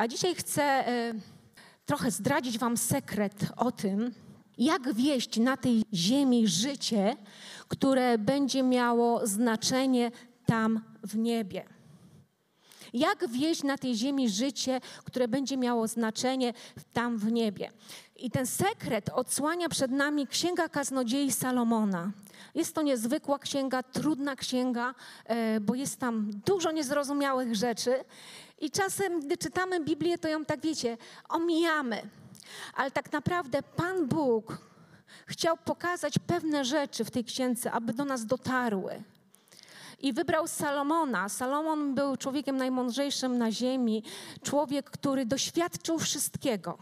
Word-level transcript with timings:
A 0.00 0.08
dzisiaj 0.08 0.34
chcę 0.34 0.88
y, 0.88 1.20
trochę 1.86 2.10
zdradzić 2.10 2.58
Wam 2.58 2.76
sekret 2.76 3.34
o 3.56 3.72
tym, 3.72 4.14
jak 4.58 4.94
wieść 4.94 5.38
na 5.38 5.56
tej 5.56 5.84
ziemi 5.94 6.48
życie, 6.48 7.16
które 7.68 8.18
będzie 8.18 8.62
miało 8.62 9.26
znaczenie 9.26 10.10
tam 10.46 10.80
w 11.02 11.16
niebie. 11.16 11.64
Jak 12.92 13.28
wieść 13.28 13.62
na 13.62 13.78
tej 13.78 13.94
ziemi 13.94 14.30
życie, 14.30 14.80
które 15.04 15.28
będzie 15.28 15.56
miało 15.56 15.88
znaczenie 15.88 16.52
tam 16.92 17.18
w 17.18 17.32
niebie. 17.32 17.70
I 18.16 18.30
ten 18.30 18.46
sekret 18.46 19.08
odsłania 19.08 19.68
przed 19.68 19.90
nami 19.90 20.26
Księga 20.26 20.68
Kaznodziei 20.68 21.32
Salomona. 21.32 22.12
Jest 22.54 22.74
to 22.74 22.82
niezwykła 22.82 23.38
księga, 23.38 23.82
trudna 23.82 24.36
księga, 24.36 24.94
e, 25.24 25.60
bo 25.60 25.74
jest 25.74 26.00
tam 26.00 26.30
dużo 26.46 26.72
niezrozumiałych 26.72 27.54
rzeczy. 27.54 28.04
I 28.60 28.70
czasem, 28.70 29.20
gdy 29.20 29.36
czytamy 29.36 29.80
Biblię, 29.80 30.18
to 30.18 30.28
ją 30.28 30.44
tak 30.44 30.60
wiecie, 30.60 30.96
omijamy. 31.28 32.02
Ale 32.74 32.90
tak 32.90 33.12
naprawdę 33.12 33.62
Pan 33.62 34.06
Bóg 34.08 34.58
chciał 35.26 35.56
pokazać 35.56 36.14
pewne 36.26 36.64
rzeczy 36.64 37.04
w 37.04 37.10
tej 37.10 37.24
księdze, 37.24 37.72
aby 37.72 37.92
do 37.92 38.04
nas 38.04 38.26
dotarły. 38.26 39.02
I 40.00 40.12
wybrał 40.12 40.46
Salomona. 40.48 41.28
Salomon 41.28 41.94
był 41.94 42.16
człowiekiem 42.16 42.56
najmądrzejszym 42.56 43.38
na 43.38 43.52
ziemi, 43.52 44.02
człowiek, 44.42 44.90
który 44.90 45.26
doświadczył 45.26 45.98
wszystkiego. 45.98 46.78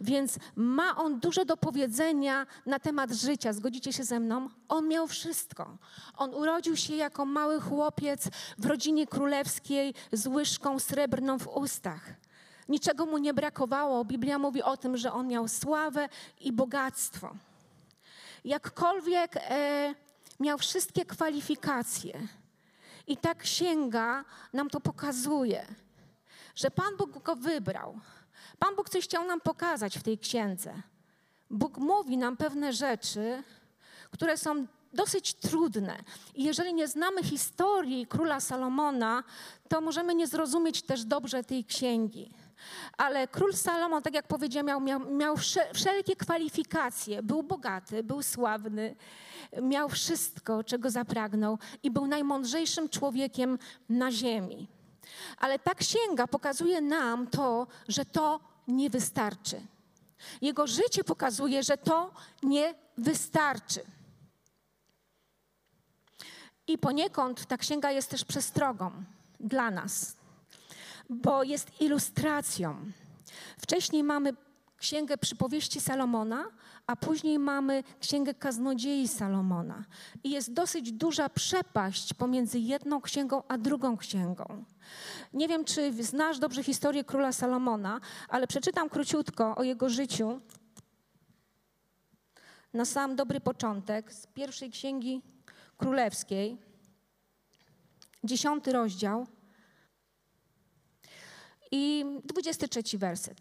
Więc 0.00 0.38
ma 0.56 0.96
on 0.96 1.20
dużo 1.20 1.44
do 1.44 1.56
powiedzenia 1.56 2.46
na 2.66 2.78
temat 2.78 3.12
życia. 3.12 3.52
Zgodzicie 3.52 3.92
się 3.92 4.04
ze 4.04 4.20
mną? 4.20 4.48
On 4.68 4.88
miał 4.88 5.06
wszystko. 5.06 5.76
On 6.16 6.34
urodził 6.34 6.76
się 6.76 6.96
jako 6.96 7.24
mały 7.24 7.60
chłopiec 7.60 8.28
w 8.58 8.66
rodzinie 8.66 9.06
królewskiej 9.06 9.94
z 10.12 10.26
łyżką 10.26 10.78
srebrną 10.78 11.38
w 11.38 11.48
ustach. 11.48 12.10
Niczego 12.68 13.06
mu 13.06 13.18
nie 13.18 13.34
brakowało. 13.34 14.04
Biblia 14.04 14.38
mówi 14.38 14.62
o 14.62 14.76
tym, 14.76 14.96
że 14.96 15.12
on 15.12 15.26
miał 15.26 15.48
sławę 15.48 16.08
i 16.40 16.52
bogactwo. 16.52 17.34
Jakkolwiek 18.44 19.36
e, 19.36 19.94
miał 20.40 20.58
wszystkie 20.58 21.04
kwalifikacje. 21.04 22.28
I 23.06 23.16
ta 23.16 23.34
księga 23.34 24.24
nam 24.52 24.70
to 24.70 24.80
pokazuje, 24.80 25.66
że 26.54 26.70
Pan 26.70 26.96
Bóg 26.96 27.22
go 27.22 27.36
wybrał. 27.36 28.00
Pan 28.58 28.76
Bóg 28.76 28.90
coś 28.90 29.04
chciał 29.04 29.26
nam 29.26 29.40
pokazać 29.40 29.98
w 29.98 30.02
tej 30.02 30.18
księdze. 30.18 30.74
Bóg 31.50 31.78
mówi 31.78 32.16
nam 32.16 32.36
pewne 32.36 32.72
rzeczy, 32.72 33.42
które 34.10 34.36
są 34.36 34.66
dosyć 34.92 35.34
trudne. 35.34 36.04
I 36.34 36.44
jeżeli 36.44 36.74
nie 36.74 36.88
znamy 36.88 37.22
historii 37.22 38.06
króla 38.06 38.40
Salomona, 38.40 39.24
to 39.68 39.80
możemy 39.80 40.14
nie 40.14 40.26
zrozumieć 40.26 40.82
też 40.82 41.04
dobrze 41.04 41.44
tej 41.44 41.64
księgi. 41.64 42.30
Ale 42.96 43.28
król 43.28 43.52
Salomon, 43.52 44.02
tak 44.02 44.14
jak 44.14 44.26
powiedziałem, 44.26 44.84
miał, 44.84 45.00
miał, 45.00 45.36
wszelkie 45.74 46.16
kwalifikacje. 46.16 47.22
Był 47.22 47.42
bogaty, 47.42 48.02
był 48.02 48.22
sławny, 48.22 48.96
miał 49.62 49.88
wszystko, 49.88 50.64
czego 50.64 50.90
zapragnął 50.90 51.58
i 51.82 51.90
był 51.90 52.06
najmądrzejszym 52.06 52.88
człowiekiem 52.88 53.58
na 53.88 54.12
ziemi. 54.12 54.68
Ale 55.38 55.58
ta 55.58 55.74
księga 55.74 56.26
pokazuje 56.26 56.80
nam 56.80 57.26
to, 57.26 57.66
że 57.88 58.04
to 58.04 58.40
nie 58.68 58.90
wystarczy. 58.90 59.60
Jego 60.42 60.66
życie 60.66 61.04
pokazuje, 61.04 61.62
że 61.62 61.76
to 61.76 62.10
nie 62.42 62.74
wystarczy. 62.98 63.80
I 66.66 66.78
poniekąd 66.78 67.46
ta 67.46 67.56
księga 67.56 67.90
jest 67.90 68.10
też 68.10 68.24
przestrogą 68.24 68.90
dla 69.40 69.70
nas, 69.70 70.16
bo 71.10 71.42
jest 71.42 71.80
ilustracją. 71.80 72.76
Wcześniej 73.58 74.04
mamy 74.04 74.32
księgę 74.76 75.18
przypowieści 75.18 75.80
Salomona, 75.80 76.44
a 76.86 76.96
później 76.96 77.38
mamy 77.38 77.82
księgę 78.00 78.34
kaznodziei 78.34 79.08
Salomona. 79.08 79.84
I 80.24 80.30
jest 80.30 80.52
dosyć 80.52 80.92
duża 80.92 81.28
przepaść 81.28 82.14
pomiędzy 82.14 82.58
jedną 82.58 83.00
księgą 83.00 83.42
a 83.48 83.58
drugą 83.58 83.96
księgą. 83.96 84.64
Nie 85.32 85.48
wiem, 85.48 85.64
czy 85.64 86.02
znasz 86.02 86.38
dobrze 86.38 86.62
historię 86.62 87.04
króla 87.04 87.32
Salomona, 87.32 88.00
ale 88.28 88.46
przeczytam 88.46 88.88
króciutko 88.88 89.56
o 89.56 89.62
jego 89.62 89.88
życiu. 89.88 90.40
Na 92.74 92.84
sam 92.84 93.16
dobry 93.16 93.40
początek 93.40 94.12
z 94.12 94.26
pierwszej 94.26 94.70
księgi 94.70 95.22
królewskiej, 95.76 96.58
dziesiąty 98.24 98.72
rozdział 98.72 99.26
i 101.70 102.04
dwudziesty 102.24 102.68
trzeci 102.68 102.98
werset. 102.98 103.38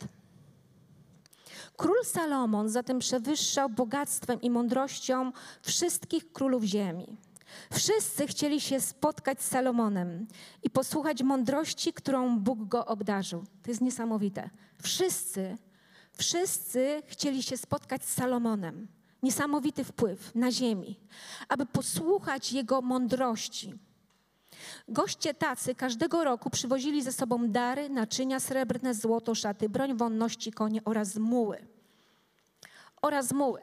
Król 1.78 2.06
Salomon 2.06 2.70
zatem 2.70 3.00
przewyższał 3.00 3.70
bogactwem 3.70 4.42
i 4.42 4.50
mądrością 4.50 5.32
wszystkich 5.62 6.32
królów 6.32 6.64
ziemi. 6.64 7.18
Wszyscy 7.74 8.28
chcieli 8.28 8.62
się 8.62 8.82
spotkać 8.82 9.42
z 9.42 9.48
Salomonem 9.48 10.28
i 10.64 10.70
posłuchać 10.70 11.24
mądrości, 11.24 11.94
którą 11.94 12.40
Bóg 12.40 12.68
go 12.68 12.86
obdarzył. 12.86 13.44
To 13.64 13.72
jest 13.72 13.82
niesamowite. 13.82 14.50
Wszyscy, 14.82 15.58
wszyscy 16.18 17.04
chcieli 17.08 17.44
się 17.44 17.58
spotkać 17.58 18.06
z 18.06 18.14
Salomonem. 18.14 18.88
Niesamowity 19.24 19.84
wpływ 19.84 20.36
na 20.36 20.52
ziemi, 20.52 21.00
aby 21.50 21.66
posłuchać 21.66 22.52
jego 22.52 22.82
mądrości. 22.82 23.74
Goście 24.88 25.34
tacy 25.34 25.76
każdego 25.76 26.24
roku 26.24 26.50
przywozili 26.50 27.02
ze 27.02 27.12
sobą 27.12 27.50
dary, 27.50 27.90
naczynia 27.90 28.40
srebrne, 28.40 28.94
złoto, 28.94 29.36
szaty, 29.36 29.70
broń 29.70 29.98
wonności, 29.98 30.52
konie 30.52 30.82
oraz 30.86 31.16
muły. 31.16 31.58
Oraz 33.02 33.32
muły. 33.32 33.62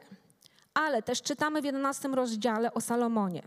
Ale 0.73 1.03
też 1.03 1.21
czytamy 1.21 1.61
w 1.61 1.65
11 1.65 2.07
rozdziale 2.07 2.73
o 2.73 2.81
Salomonie, 2.81 3.43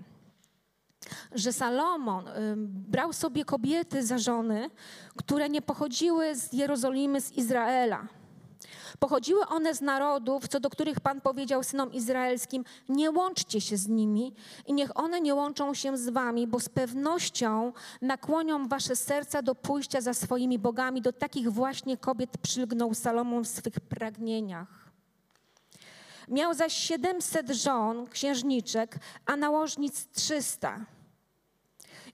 że 1.32 1.52
Salomon 1.52 2.24
brał 2.56 3.12
sobie 3.12 3.44
kobiety 3.44 4.06
za 4.06 4.18
żony, 4.18 4.70
które 5.16 5.48
nie 5.48 5.62
pochodziły 5.62 6.36
z 6.36 6.52
Jerozolimy, 6.52 7.20
z 7.20 7.32
Izraela 7.32 8.06
Pochodziły 8.98 9.46
one 9.46 9.74
z 9.74 9.80
narodów, 9.80 10.48
co 10.48 10.60
do 10.60 10.70
których 10.70 11.00
Pan 11.00 11.20
powiedział 11.20 11.62
synom 11.62 11.92
izraelskim: 11.92 12.64
Nie 12.88 13.10
łączcie 13.10 13.60
się 13.60 13.76
z 13.76 13.88
nimi 13.88 14.34
i 14.66 14.72
niech 14.72 14.98
one 15.00 15.20
nie 15.20 15.34
łączą 15.34 15.74
się 15.74 15.98
z 15.98 16.08
wami, 16.08 16.46
bo 16.46 16.60
z 16.60 16.68
pewnością 16.68 17.72
nakłonią 18.02 18.68
wasze 18.68 18.96
serca 18.96 19.42
do 19.42 19.54
pójścia 19.54 20.00
za 20.00 20.14
swoimi 20.14 20.58
bogami. 20.58 21.02
Do 21.02 21.12
takich 21.12 21.52
właśnie 21.52 21.96
kobiet 21.96 22.38
przylgnął 22.38 22.94
Salomon 22.94 23.44
w 23.44 23.48
swych 23.48 23.80
pragnieniach. 23.80 24.84
Miał 26.28 26.54
zaś 26.54 26.72
700 26.72 27.50
żon, 27.50 28.06
księżniczek, 28.06 28.98
a 29.26 29.36
nałożnic 29.36 30.08
300. 30.12 30.86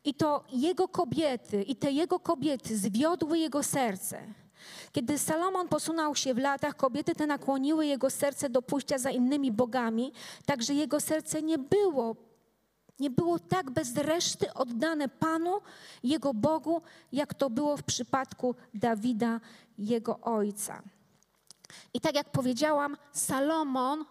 I 0.04 0.14
to 0.14 0.44
jego 0.52 0.88
kobiety, 0.88 1.62
i 1.62 1.76
te 1.76 1.92
jego 1.92 2.18
kobiety 2.18 2.78
zwiodły 2.78 3.38
jego 3.38 3.62
serce. 3.62 4.22
Kiedy 4.92 5.18
Salomon 5.18 5.68
posunął 5.68 6.14
się 6.16 6.34
w 6.34 6.38
latach, 6.38 6.76
kobiety 6.76 7.14
te 7.14 7.26
nakłoniły 7.26 7.86
jego 7.86 8.10
serce 8.10 8.50
do 8.50 8.62
pójścia 8.62 8.98
za 8.98 9.10
innymi 9.10 9.52
bogami, 9.52 10.12
tak 10.46 10.62
że 10.62 10.74
jego 10.74 11.00
serce 11.00 11.42
nie 11.42 11.58
było, 11.58 12.16
nie 12.98 13.10
było 13.10 13.38
tak 13.38 13.70
bez 13.70 13.96
reszty 13.96 14.54
oddane 14.54 15.08
Panu, 15.08 15.60
jego 16.02 16.34
Bogu, 16.34 16.82
jak 17.12 17.34
to 17.34 17.50
było 17.50 17.76
w 17.76 17.82
przypadku 17.82 18.54
Dawida, 18.74 19.40
jego 19.78 20.20
ojca. 20.20 20.82
I 21.94 22.00
tak 22.00 22.14
jak 22.14 22.30
powiedziałam, 22.30 22.96
Salomon 23.12 24.04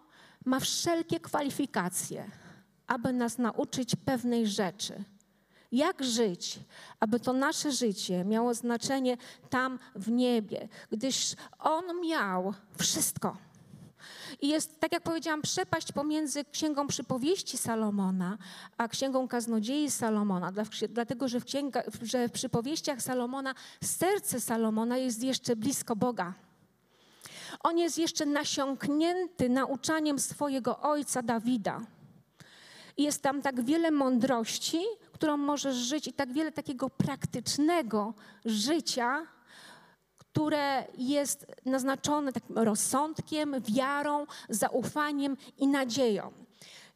ma 0.45 0.59
wszelkie 0.59 1.19
kwalifikacje, 1.19 2.31
aby 2.87 3.13
nas 3.13 3.37
nauczyć 3.37 3.95
pewnej 3.95 4.47
rzeczy– 4.47 5.03
jak 5.71 6.03
żyć, 6.03 6.59
aby 6.99 7.19
to 7.19 7.33
nasze 7.33 7.71
życie 7.71 8.25
miało 8.25 8.53
znaczenie 8.53 9.17
tam 9.49 9.79
w 9.95 10.11
niebie, 10.11 10.67
gdyż 10.91 11.35
On 11.59 12.01
miał 12.01 12.53
wszystko. 12.77 13.37
I 14.41 14.47
jest, 14.47 14.79
tak 14.79 14.91
jak 14.91 15.03
powiedziałam, 15.03 15.41
przepaść 15.41 15.91
pomiędzy 15.91 16.45
Księgą 16.45 16.87
Przypowieści 16.87 17.57
Salomona 17.57 18.37
a 18.77 18.87
Księgą 18.87 19.27
Kaznodziei 19.27 19.91
Salomona, 19.91 20.51
dlatego 20.89 21.27
że 21.27 21.39
w, 21.39 21.45
księga, 21.45 21.83
że 22.01 22.27
w 22.27 22.31
przypowieściach 22.31 23.01
Salomona 23.01 23.55
serce 23.83 24.39
Salomona 24.39 24.97
jest 24.97 25.23
jeszcze 25.23 25.55
blisko 25.55 25.95
Boga. 25.95 26.33
On 27.63 27.77
jest 27.77 27.97
jeszcze 27.97 28.25
nasiąknięty 28.25 29.49
nauczaniem 29.49 30.19
swojego 30.19 30.79
ojca 30.79 31.21
Dawida. 31.21 31.81
Jest 32.97 33.21
tam 33.21 33.41
tak 33.41 33.63
wiele 33.63 33.91
mądrości, 33.91 34.81
którą 35.19 35.37
możesz 35.37 35.75
żyć 35.75 36.07
i 36.07 36.13
tak 36.13 36.33
wiele 36.33 36.51
takiego 36.51 36.89
praktycznego 36.89 38.13
życia, 38.45 39.27
które 40.17 40.85
jest 40.97 41.45
naznaczone 41.65 42.33
takim 42.33 42.57
rozsądkiem, 42.57 43.55
wiarą, 43.61 44.25
zaufaniem 44.49 45.37
i 45.57 45.67
nadzieją. 45.67 46.31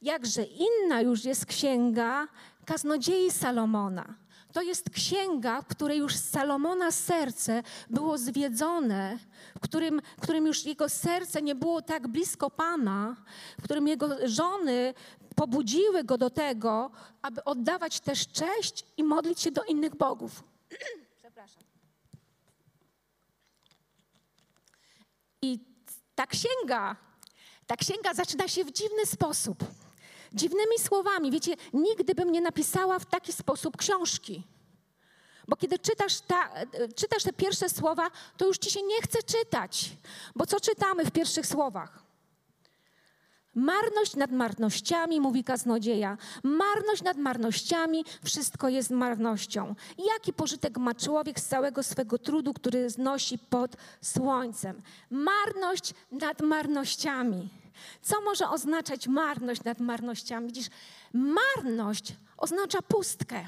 Jakże 0.02 0.44
inna 0.44 1.02
już 1.02 1.25
jest 1.25 1.46
księga 1.46 2.28
kaznodziei 2.66 3.31
Salomona. 3.31 4.16
to 4.54 4.62
jest 4.62 4.90
księga, 4.90 5.62
w 5.62 5.68
której 5.68 6.00
już 6.00 6.16
Salomona 6.16 6.92
serce 6.92 7.64
było 7.90 8.18
zwiedzone, 8.18 9.20
w 9.58 9.60
którym, 9.60 10.02
w 10.18 10.22
którym 10.22 10.48
już 10.48 10.66
jego 10.66 10.90
serce 10.90 11.42
nie 11.42 11.56
było 11.56 11.81
tak 11.81 12.08
blisko 12.08 12.50
Pana, 12.50 13.16
w 13.60 13.64
którym 13.64 13.88
jego 13.88 14.28
żony 14.28 14.94
pobudziły 15.33 16.03
go 16.03 16.18
do 16.18 16.30
tego, 16.30 16.91
aby 17.21 17.44
oddawać 17.44 18.00
też 18.00 18.27
cześć 18.27 18.85
i 18.97 19.03
modlić 19.03 19.41
się 19.41 19.51
do 19.51 19.63
innych 19.63 19.95
bogów. 19.95 20.44
Przepraszam. 21.19 21.63
I 25.41 25.59
ta 26.15 26.27
księga, 26.27 26.95
ta 27.68 27.75
księga 27.75 28.13
zaczyna 28.13 28.47
się 28.47 28.65
w 28.65 28.71
dziwny 28.71 29.06
sposób. 29.06 29.57
Dziwnymi 30.33 30.80
słowami. 30.80 31.31
Wiecie, 31.31 31.56
nigdy 31.74 32.15
bym 32.15 32.31
nie 32.31 32.41
napisała 32.41 33.00
w 33.00 33.06
taki 33.06 33.33
sposób 33.33 33.77
książki. 33.77 34.44
Bo 35.47 35.56
kiedy 35.56 35.79
czytasz, 35.79 36.21
ta, 36.21 36.50
czytasz 36.95 37.24
te 37.24 37.33
pierwsze 37.33 37.69
słowa, 37.69 38.12
to 38.38 38.45
już 38.47 38.57
ci 38.57 38.71
się 38.71 38.81
nie 38.81 39.01
chce 39.01 39.24
czytać. 39.24 39.89
Bo 40.36 40.45
co 40.45 40.59
czytamy 40.59 41.06
w 41.06 41.12
pierwszych 41.12 41.47
słowach? 41.47 42.02
Marność 43.55 44.15
nad 44.15 44.31
marnościami, 44.31 45.21
mówi 45.21 45.44
kaznodzieja. 45.44 46.17
Marność 46.44 47.03
nad 47.03 47.17
marnościami, 47.17 48.05
wszystko 48.23 48.69
jest 48.69 48.89
marnością. 48.89 49.75
Jaki 50.13 50.33
pożytek 50.33 50.77
ma 50.77 50.94
człowiek 50.94 51.39
z 51.39 51.47
całego 51.47 51.83
swego 51.83 52.17
trudu, 52.17 52.53
który 52.53 52.89
znosi 52.89 53.38
pod 53.38 53.75
słońcem? 54.01 54.81
Marność 55.09 55.94
nad 56.11 56.41
marnościami. 56.41 57.50
Co 58.01 58.21
może 58.21 58.50
oznaczać 58.50 59.07
marność 59.07 59.63
nad 59.63 59.79
marnościami? 59.79 60.47
Widzisz, 60.47 60.67
marność 61.13 62.15
oznacza 62.38 62.81
pustkę. 62.81 63.47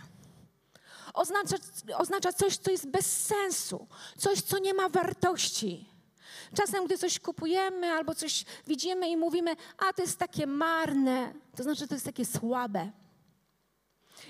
Oznacza, 1.13 1.55
oznacza 1.97 2.33
coś, 2.33 2.57
co 2.57 2.71
jest 2.71 2.87
bez 2.87 3.25
sensu, 3.25 3.87
coś, 4.17 4.41
co 4.41 4.59
nie 4.59 4.73
ma 4.73 4.89
wartości. 4.89 5.94
Czasem, 6.57 6.85
gdy 6.85 6.97
coś 6.97 7.19
kupujemy 7.19 7.91
albo 7.91 8.15
coś 8.15 8.45
widzimy 8.67 9.09
i 9.09 9.17
mówimy, 9.17 9.55
a 9.77 9.93
to 9.93 10.01
jest 10.01 10.19
takie 10.19 10.47
marne, 10.47 11.33
to 11.55 11.63
znaczy, 11.63 11.87
to 11.87 11.95
jest 11.95 12.05
takie 12.05 12.25
słabe. 12.25 12.91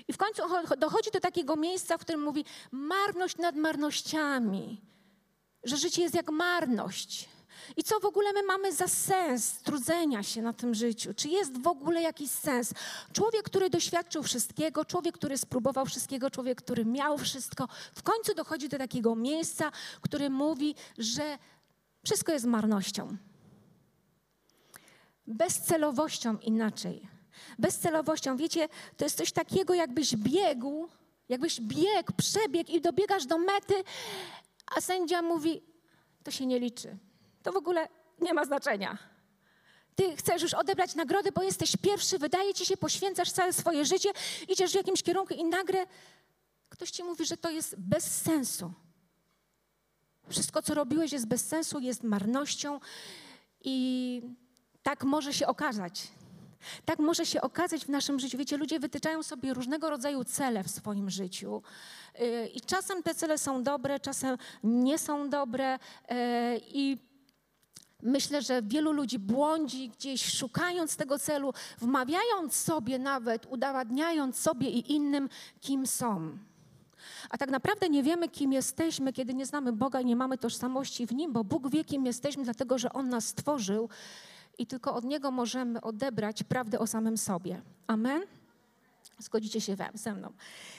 I 0.08 0.12
w 0.12 0.16
końcu 0.16 0.42
dochodzi 0.78 1.10
do 1.10 1.20
takiego 1.20 1.56
miejsca, 1.56 1.98
w 1.98 2.00
którym 2.00 2.22
mówi 2.22 2.44
marność 2.70 3.36
nad 3.36 3.56
marnościami, 3.56 4.80
że 5.64 5.76
życie 5.76 6.02
jest 6.02 6.14
jak 6.14 6.30
marność. 6.30 7.28
I 7.76 7.82
co 7.82 8.00
w 8.00 8.04
ogóle 8.04 8.32
my 8.32 8.42
mamy 8.42 8.72
za 8.72 8.88
sens 8.88 9.58
trudzenia 9.58 10.22
się 10.22 10.42
na 10.42 10.52
tym 10.52 10.74
życiu? 10.74 11.14
Czy 11.14 11.28
jest 11.28 11.62
w 11.62 11.66
ogóle 11.66 12.02
jakiś 12.02 12.30
sens? 12.30 12.72
Człowiek, 13.12 13.42
który 13.42 13.70
doświadczył 13.70 14.22
wszystkiego, 14.22 14.84
człowiek, 14.84 15.14
który 15.14 15.38
spróbował 15.38 15.86
wszystkiego, 15.86 16.30
człowiek, 16.30 16.62
który 16.62 16.84
miał 16.84 17.18
wszystko, 17.18 17.68
w 17.94 18.02
końcu 18.02 18.34
dochodzi 18.34 18.68
do 18.68 18.78
takiego 18.78 19.16
miejsca, 19.16 19.72
który 20.00 20.30
mówi, 20.30 20.74
że 20.98 21.38
wszystko 22.06 22.32
jest 22.32 22.44
marnością. 22.44 23.16
Bezcelowością 25.26 26.38
inaczej. 26.38 27.08
Bezcelowością, 27.58 28.36
wiecie, 28.36 28.68
to 28.96 29.04
jest 29.04 29.16
coś 29.16 29.32
takiego, 29.32 29.74
jakbyś 29.74 30.16
biegł, 30.16 30.88
jakbyś 31.28 31.60
biegł, 31.60 32.12
przebiegł 32.16 32.70
i 32.70 32.80
dobiegasz 32.80 33.26
do 33.26 33.38
mety, 33.38 33.74
a 34.76 34.80
sędzia 34.80 35.22
mówi, 35.22 35.62
to 36.24 36.30
się 36.30 36.46
nie 36.46 36.58
liczy. 36.58 36.96
To 37.42 37.52
w 37.52 37.56
ogóle 37.56 37.88
nie 38.20 38.34
ma 38.34 38.44
znaczenia. 38.44 38.98
Ty 39.96 40.16
chcesz 40.16 40.42
już 40.42 40.54
odebrać 40.54 40.94
nagrody, 40.94 41.32
bo 41.32 41.42
jesteś 41.42 41.76
pierwszy, 41.76 42.18
wydaje 42.18 42.54
ci 42.54 42.66
się, 42.66 42.76
poświęcasz 42.76 43.30
całe 43.32 43.52
swoje 43.52 43.84
życie, 43.84 44.10
idziesz 44.48 44.72
w 44.72 44.74
jakimś 44.74 45.02
kierunku 45.02 45.34
i 45.34 45.44
nagle 45.44 45.86
ktoś 46.68 46.90
ci 46.90 47.04
mówi, 47.04 47.26
że 47.26 47.36
to 47.36 47.50
jest 47.50 47.74
bez 47.78 48.22
sensu. 48.22 48.72
Wszystko, 50.28 50.62
co 50.62 50.74
robiłeś, 50.74 51.12
jest 51.12 51.26
bez 51.26 51.46
sensu, 51.46 51.80
jest 51.80 52.02
marnością 52.02 52.80
i 53.64 54.22
tak 54.82 55.04
może 55.04 55.32
się 55.32 55.46
okazać. 55.46 56.08
Tak 56.84 56.98
może 56.98 57.26
się 57.26 57.40
okazać 57.40 57.84
w 57.84 57.88
naszym 57.88 58.20
życiu. 58.20 58.38
Wiecie, 58.38 58.56
ludzie 58.56 58.80
wytyczają 58.80 59.22
sobie 59.22 59.54
różnego 59.54 59.90
rodzaju 59.90 60.24
cele 60.24 60.64
w 60.64 60.70
swoim 60.70 61.10
życiu. 61.10 61.62
Y, 62.20 62.50
I 62.54 62.60
czasem 62.60 63.02
te 63.02 63.14
cele 63.14 63.38
są 63.38 63.62
dobre, 63.62 64.00
czasem 64.00 64.38
nie 64.64 64.98
są 64.98 65.30
dobre. 65.30 65.74
Y, 65.74 65.78
I 66.66 66.98
myślę, 68.02 68.42
że 68.42 68.62
wielu 68.62 68.92
ludzi 68.92 69.18
błądzi 69.18 69.88
gdzieś, 69.88 70.38
szukając 70.38 70.96
tego 70.96 71.18
celu, 71.18 71.52
wmawiając 71.78 72.56
sobie 72.56 72.98
nawet, 72.98 73.46
udowadniając 73.46 74.38
sobie 74.38 74.70
i 74.70 74.92
innym, 74.92 75.28
kim 75.60 75.86
są. 75.86 76.38
A 77.30 77.38
tak 77.38 77.50
naprawdę 77.50 77.88
nie 77.88 78.02
wiemy, 78.02 78.28
kim 78.28 78.52
jesteśmy, 78.52 79.12
kiedy 79.12 79.34
nie 79.34 79.46
znamy 79.46 79.72
Boga 79.72 80.00
i 80.00 80.04
nie 80.04 80.16
mamy 80.16 80.38
tożsamości 80.38 81.06
w 81.06 81.12
Nim, 81.12 81.32
bo 81.32 81.44
Bóg 81.44 81.70
wie, 81.70 81.84
kim 81.84 82.06
jesteśmy, 82.06 82.44
dlatego 82.44 82.78
że 82.78 82.92
On 82.92 83.08
nas 83.08 83.26
stworzył 83.26 83.88
i 84.58 84.66
tylko 84.66 84.94
od 84.94 85.04
Niego 85.04 85.30
możemy 85.30 85.80
odebrać 85.80 86.42
prawdę 86.42 86.78
o 86.78 86.86
samym 86.86 87.18
sobie. 87.18 87.62
Amen? 87.86 88.22
Zgodzicie 89.18 89.60
się 89.60 89.76
ze 89.94 90.14
mną. 90.14 90.32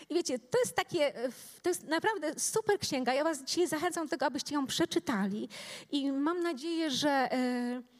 I 0.09 0.15
wiecie, 0.15 0.39
to 0.39 0.59
jest 0.59 0.75
takie, 0.75 1.13
to 1.61 1.69
jest 1.69 1.83
naprawdę 1.83 2.39
super 2.39 2.79
księga. 2.79 3.13
Ja 3.13 3.23
Was 3.23 3.43
dzisiaj 3.43 3.67
zachęcam 3.67 4.05
do 4.05 4.09
tego, 4.09 4.25
abyście 4.25 4.55
ją 4.55 4.67
przeczytali 4.67 5.49
i 5.91 6.11
mam 6.11 6.43
nadzieję, 6.43 6.91
że. 6.91 7.29
Yy, 7.31 7.96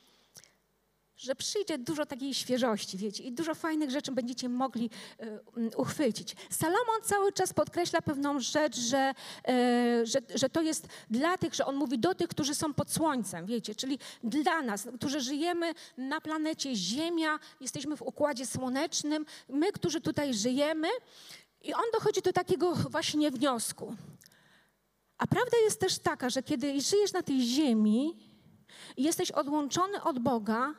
że 1.17 1.35
przyjdzie 1.35 1.77
dużo 1.77 2.05
takiej 2.05 2.33
świeżości, 2.33 2.97
wiecie, 2.97 3.23
i 3.23 3.31
dużo 3.31 3.55
fajnych 3.55 3.91
rzeczy 3.91 4.11
będziecie 4.11 4.49
mogli 4.49 4.89
y, 5.57 5.77
uchwycić. 5.77 6.35
Salomon 6.49 7.01
cały 7.03 7.31
czas 7.31 7.53
podkreśla 7.53 8.01
pewną 8.01 8.39
rzecz, 8.39 8.77
że, 8.77 9.13
y, 9.49 10.05
że, 10.05 10.19
że 10.35 10.49
to 10.49 10.61
jest 10.61 10.87
dla 11.09 11.37
tych, 11.37 11.53
że 11.55 11.65
on 11.65 11.75
mówi 11.75 11.99
do 11.99 12.15
tych, 12.15 12.27
którzy 12.27 12.55
są 12.55 12.73
pod 12.73 12.91
słońcem, 12.91 13.45
wiecie, 13.45 13.75
czyli 13.75 13.99
dla 14.23 14.61
nas, 14.61 14.87
którzy 14.95 15.21
żyjemy 15.21 15.73
na 15.97 16.21
planecie 16.21 16.75
Ziemia, 16.75 17.39
jesteśmy 17.61 17.97
w 17.97 18.01
układzie 18.01 18.45
słonecznym, 18.45 19.25
my, 19.49 19.71
którzy 19.71 20.01
tutaj 20.01 20.33
żyjemy, 20.33 20.87
i 21.61 21.73
on 21.73 21.83
dochodzi 21.93 22.21
do 22.21 22.33
takiego 22.33 22.73
właśnie 22.75 23.31
wniosku. 23.31 23.95
A 25.17 25.27
prawda 25.27 25.57
jest 25.63 25.79
też 25.79 25.99
taka, 25.99 26.29
że 26.29 26.43
kiedy 26.43 26.81
żyjesz 26.81 27.13
na 27.13 27.23
tej 27.23 27.41
ziemi 27.41 28.15
i 28.97 29.03
jesteś 29.03 29.31
odłączony 29.31 30.03
od 30.03 30.19
Boga, 30.19 30.73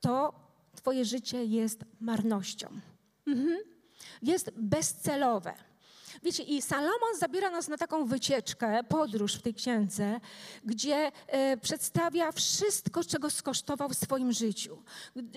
to 0.00 0.50
Twoje 0.80 1.04
życie 1.04 1.44
jest 1.44 1.84
marnością. 2.00 2.68
Mhm. 3.26 3.58
Jest 4.22 4.50
bezcelowe. 4.56 5.54
Wiecie, 6.22 6.42
i 6.42 6.62
Salomon 6.62 7.18
zabiera 7.18 7.50
nas 7.50 7.68
na 7.68 7.76
taką 7.76 8.04
wycieczkę, 8.04 8.84
podróż 8.84 9.34
w 9.34 9.42
tej 9.42 9.54
księdze, 9.54 10.20
gdzie 10.64 11.12
e, 11.26 11.56
przedstawia 11.56 12.32
wszystko, 12.32 13.04
czego 13.04 13.30
skosztował 13.30 13.88
w 13.88 13.94
swoim 13.94 14.32
życiu. 14.32 14.82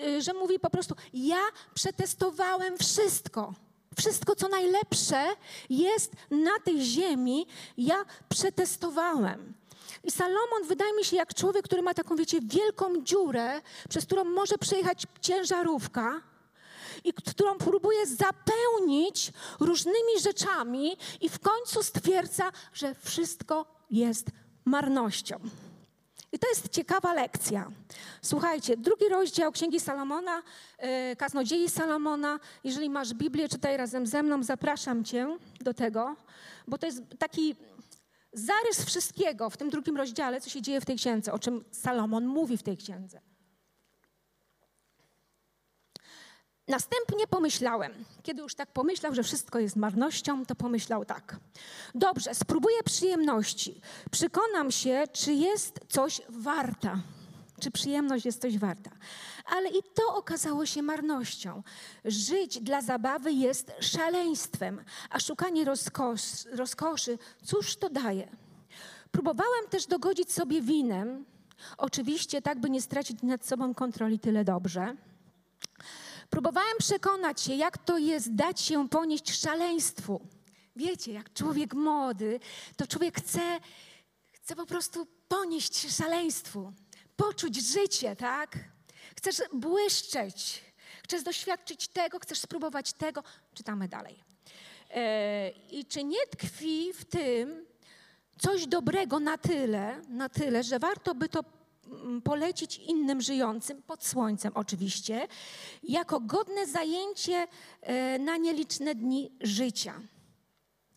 E, 0.00 0.22
że 0.22 0.32
mówi 0.32 0.58
po 0.58 0.70
prostu: 0.70 0.94
Ja 1.12 1.40
przetestowałem 1.74 2.78
wszystko. 2.78 3.54
Wszystko, 3.98 4.36
co 4.36 4.48
najlepsze 4.48 5.24
jest 5.70 6.12
na 6.30 6.58
tej 6.64 6.84
ziemi, 6.84 7.46
ja 7.76 8.04
przetestowałem. 8.28 9.54
I 10.04 10.10
Salomon 10.10 10.64
wydaje 10.68 10.96
mi 10.96 11.04
się 11.04 11.16
jak 11.16 11.34
człowiek, 11.34 11.64
który 11.64 11.82
ma 11.82 11.94
taką, 11.94 12.16
wiecie, 12.16 12.40
wielką 12.40 13.02
dziurę, 13.02 13.60
przez 13.88 14.04
którą 14.04 14.24
może 14.24 14.58
przejechać 14.58 15.02
ciężarówka 15.20 16.20
i 17.04 17.12
którą 17.12 17.58
próbuje 17.58 18.06
zapełnić 18.06 19.32
różnymi 19.60 20.20
rzeczami 20.22 20.96
i 21.20 21.28
w 21.28 21.38
końcu 21.38 21.82
stwierdza, 21.82 22.52
że 22.72 22.94
wszystko 22.94 23.66
jest 23.90 24.26
marnością. 24.64 25.40
I 26.32 26.38
to 26.38 26.48
jest 26.48 26.68
ciekawa 26.68 27.14
lekcja. 27.14 27.70
Słuchajcie, 28.22 28.76
drugi 28.76 29.08
rozdział 29.08 29.52
Księgi 29.52 29.80
Salomona, 29.80 30.42
yy, 30.82 31.16
Kaznodziei 31.16 31.68
Salomona. 31.68 32.40
Jeżeli 32.64 32.90
masz 32.90 33.14
Biblię, 33.14 33.48
czytaj 33.48 33.76
razem 33.76 34.06
ze 34.06 34.22
mną, 34.22 34.42
zapraszam 34.42 35.04
cię 35.04 35.38
do 35.60 35.74
tego, 35.74 36.16
bo 36.68 36.78
to 36.78 36.86
jest 36.86 37.02
taki 37.18 37.56
zarys 38.34 38.84
wszystkiego 38.84 39.50
w 39.50 39.56
tym 39.56 39.70
drugim 39.70 39.96
rozdziale, 39.96 40.40
co 40.40 40.50
się 40.50 40.62
dzieje 40.62 40.80
w 40.80 40.84
tej 40.84 40.96
księdze, 40.96 41.32
o 41.32 41.38
czym 41.38 41.64
Salomon 41.70 42.26
mówi 42.26 42.56
w 42.56 42.62
tej 42.62 42.76
księdze. 42.76 43.20
Następnie 46.68 47.26
pomyślałem, 47.26 47.92
kiedy 48.22 48.42
już 48.42 48.54
tak 48.54 48.72
pomyślał, 48.72 49.14
że 49.14 49.22
wszystko 49.22 49.58
jest 49.58 49.76
marnością, 49.76 50.46
to 50.46 50.54
pomyślał 50.54 51.04
tak. 51.04 51.36
Dobrze, 51.94 52.34
spróbuję 52.34 52.82
przyjemności. 52.84 53.80
Przekonam 54.10 54.70
się, 54.70 55.04
czy 55.12 55.32
jest 55.32 55.80
coś 55.88 56.22
warta. 56.28 57.02
Czy 57.60 57.70
przyjemność 57.70 58.24
jest 58.24 58.40
coś 58.40 58.58
warta. 58.58 58.90
Ale 59.44 59.70
i 59.70 59.82
to 59.94 60.14
okazało 60.14 60.66
się 60.66 60.82
marnością. 60.82 61.62
Żyć 62.04 62.60
dla 62.60 62.82
zabawy 62.82 63.32
jest 63.32 63.72
szaleństwem, 63.80 64.84
a 65.10 65.20
szukanie 65.20 65.64
rozkosz, 65.64 66.20
rozkoszy, 66.52 67.18
cóż 67.44 67.76
to 67.76 67.90
daje? 67.90 68.28
Próbowałem 69.10 69.68
też 69.70 69.86
dogodzić 69.86 70.32
sobie 70.32 70.62
winem, 70.62 71.24
oczywiście 71.78 72.42
tak, 72.42 72.60
by 72.60 72.70
nie 72.70 72.82
stracić 72.82 73.22
nad 73.22 73.46
sobą 73.46 73.74
kontroli 73.74 74.18
tyle 74.18 74.44
dobrze. 74.44 74.96
Próbowałem 76.30 76.78
przekonać 76.78 77.40
się, 77.40 77.54
jak 77.54 77.78
to 77.78 77.98
jest 77.98 78.34
dać 78.34 78.60
się 78.60 78.88
ponieść 78.88 79.40
szaleństwu. 79.40 80.20
Wiecie, 80.76 81.12
jak 81.12 81.32
człowiek 81.32 81.74
młody, 81.74 82.40
to 82.76 82.86
człowiek 82.86 83.18
chce, 83.18 83.60
chce 84.32 84.56
po 84.56 84.66
prostu 84.66 85.06
ponieść 85.28 85.96
szaleństwu, 85.96 86.72
poczuć 87.16 87.56
życie, 87.56 88.16
tak? 88.16 88.58
Chcesz 89.16 89.42
błyszczeć, 89.52 90.62
chcesz 91.04 91.22
doświadczyć 91.22 91.88
tego, 91.88 92.18
chcesz 92.18 92.38
spróbować 92.38 92.92
tego. 92.92 93.22
Czytamy 93.54 93.88
dalej. 93.88 94.24
E, 94.90 95.50
I 95.50 95.84
czy 95.84 96.04
nie 96.04 96.26
tkwi 96.26 96.92
w 96.92 97.04
tym 97.04 97.66
coś 98.38 98.66
dobrego 98.66 99.20
na 99.20 99.38
tyle, 99.38 100.00
na 100.08 100.28
tyle, 100.28 100.62
że 100.62 100.78
warto 100.78 101.14
by 101.14 101.28
to 101.28 101.44
mm, 101.86 102.22
polecić 102.22 102.78
innym 102.78 103.20
żyjącym, 103.20 103.82
pod 103.82 104.06
słońcem 104.06 104.52
oczywiście, 104.54 105.28
jako 105.82 106.20
godne 106.20 106.66
zajęcie 106.66 107.46
e, 107.80 108.18
na 108.18 108.36
nieliczne 108.36 108.94
dni 108.94 109.30
życia. 109.40 110.00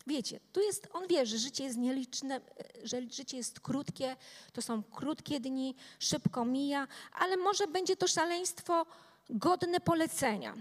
Wiecie, 0.07 0.39
tu 0.53 0.61
jest, 0.61 0.87
on 0.93 1.07
wie, 1.07 1.25
że 1.25 1.37
życie 1.37 1.63
jest 1.63 1.77
nieliczne, 1.77 2.41
że 2.83 3.01
życie 3.11 3.37
jest 3.37 3.59
krótkie, 3.59 4.15
to 4.53 4.61
są 4.61 4.83
krótkie 4.83 5.39
dni, 5.39 5.75
szybko 5.99 6.45
mija, 6.45 6.87
ale 7.13 7.37
może 7.37 7.67
będzie 7.67 7.95
to 7.95 8.07
szaleństwo 8.07 8.85
godne 9.29 9.79
polecenia 9.79 10.53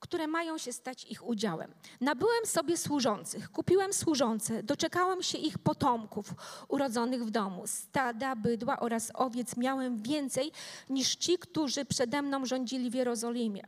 które 0.00 0.26
mają 0.26 0.58
się 0.58 0.72
stać 0.72 1.04
ich 1.04 1.26
udziałem. 1.26 1.74
Nabyłem 2.00 2.46
sobie 2.46 2.76
służących, 2.76 3.50
kupiłem 3.50 3.92
służące, 3.92 4.62
doczekałem 4.62 5.22
się 5.22 5.38
ich 5.38 5.58
potomków 5.58 6.34
urodzonych 6.68 7.24
w 7.24 7.30
domu. 7.30 7.66
Stada, 7.66 8.36
bydła 8.36 8.80
oraz 8.80 9.10
owiec 9.14 9.56
miałem 9.56 10.02
więcej 10.02 10.52
niż 10.90 11.16
ci, 11.16 11.38
którzy 11.38 11.84
przede 11.84 12.22
mną 12.22 12.46
rządzili 12.46 12.90
w 12.90 12.94
Jerozolimie. 12.94 13.66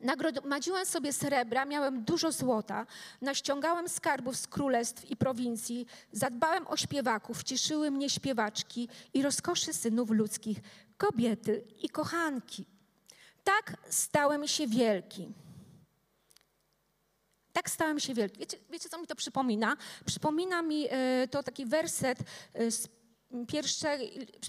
Nagromadziłem 0.00 0.86
sobie 0.86 1.12
srebra, 1.12 1.64
miałem 1.64 2.04
dużo 2.04 2.32
złota, 2.32 2.86
naściągałem 3.20 3.88
skarbów 3.88 4.36
z 4.36 4.46
królestw 4.46 5.10
i 5.10 5.16
prowincji, 5.16 5.86
zadbałem 6.12 6.66
o 6.66 6.76
śpiewaków, 6.76 7.42
cieszyły 7.42 7.90
mnie 7.90 8.10
śpiewaczki 8.10 8.88
i 9.14 9.22
rozkoszy 9.22 9.72
synów 9.72 10.10
ludzkich, 10.10 10.58
kobiety 10.96 11.64
i 11.82 11.88
kochanki. 11.88 12.66
Tak 13.44 13.76
stałem 13.88 14.48
się 14.48 14.66
wielki. 14.66 15.28
Tak 17.52 17.70
stałem 17.70 18.00
się 18.00 18.14
wielki. 18.14 18.38
Wiecie, 18.38 18.56
wiecie 18.70 18.88
co 18.88 18.98
mi 18.98 19.06
to 19.06 19.16
przypomina? 19.16 19.76
Przypomina 20.06 20.62
mi 20.62 20.86
e, 20.90 21.28
to 21.30 21.42
taki 21.42 21.66
werset 21.66 22.18
e, 22.54 22.70
z 22.70 22.88
pierwsze, 23.48 23.98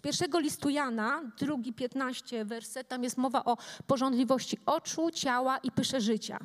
pierwszego 0.03 0.39
listu 0.39 0.69
Jana, 0.69 1.21
drugi 1.37 1.73
15 1.73 2.45
werset, 2.45 2.87
tam 2.87 3.03
jest 3.03 3.17
mowa 3.17 3.45
o 3.45 3.57
porządliwości 3.87 4.57
oczu, 4.65 5.11
ciała 5.11 5.57
i 5.57 5.71
pysze 5.71 6.01
życia. 6.01 6.39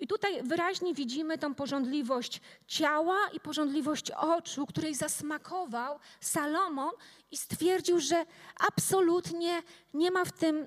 I 0.00 0.06
tutaj 0.06 0.42
wyraźnie 0.42 0.94
widzimy 0.94 1.38
tą 1.38 1.54
porządliwość 1.54 2.40
ciała 2.66 3.16
i 3.32 3.40
porządliwość 3.40 4.10
oczu, 4.10 4.66
której 4.66 4.94
zasmakował 4.94 5.98
Salomon 6.20 6.92
i 7.30 7.36
stwierdził, 7.36 8.00
że 8.00 8.26
absolutnie 8.60 9.62
nie 9.94 10.10
ma 10.10 10.24
w 10.24 10.32
tym 10.32 10.66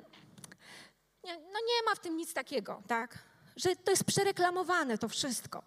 nie, 1.23 1.37
no 1.37 1.59
nie 1.59 1.85
ma 1.85 1.95
w 1.95 1.99
tym 1.99 2.17
nic 2.17 2.33
takiego, 2.33 2.83
tak? 2.87 3.19
Że 3.55 3.75
to 3.75 3.91
jest 3.91 4.03
przereklamowane 4.03 4.97
to 4.97 5.09
wszystko. 5.09 5.63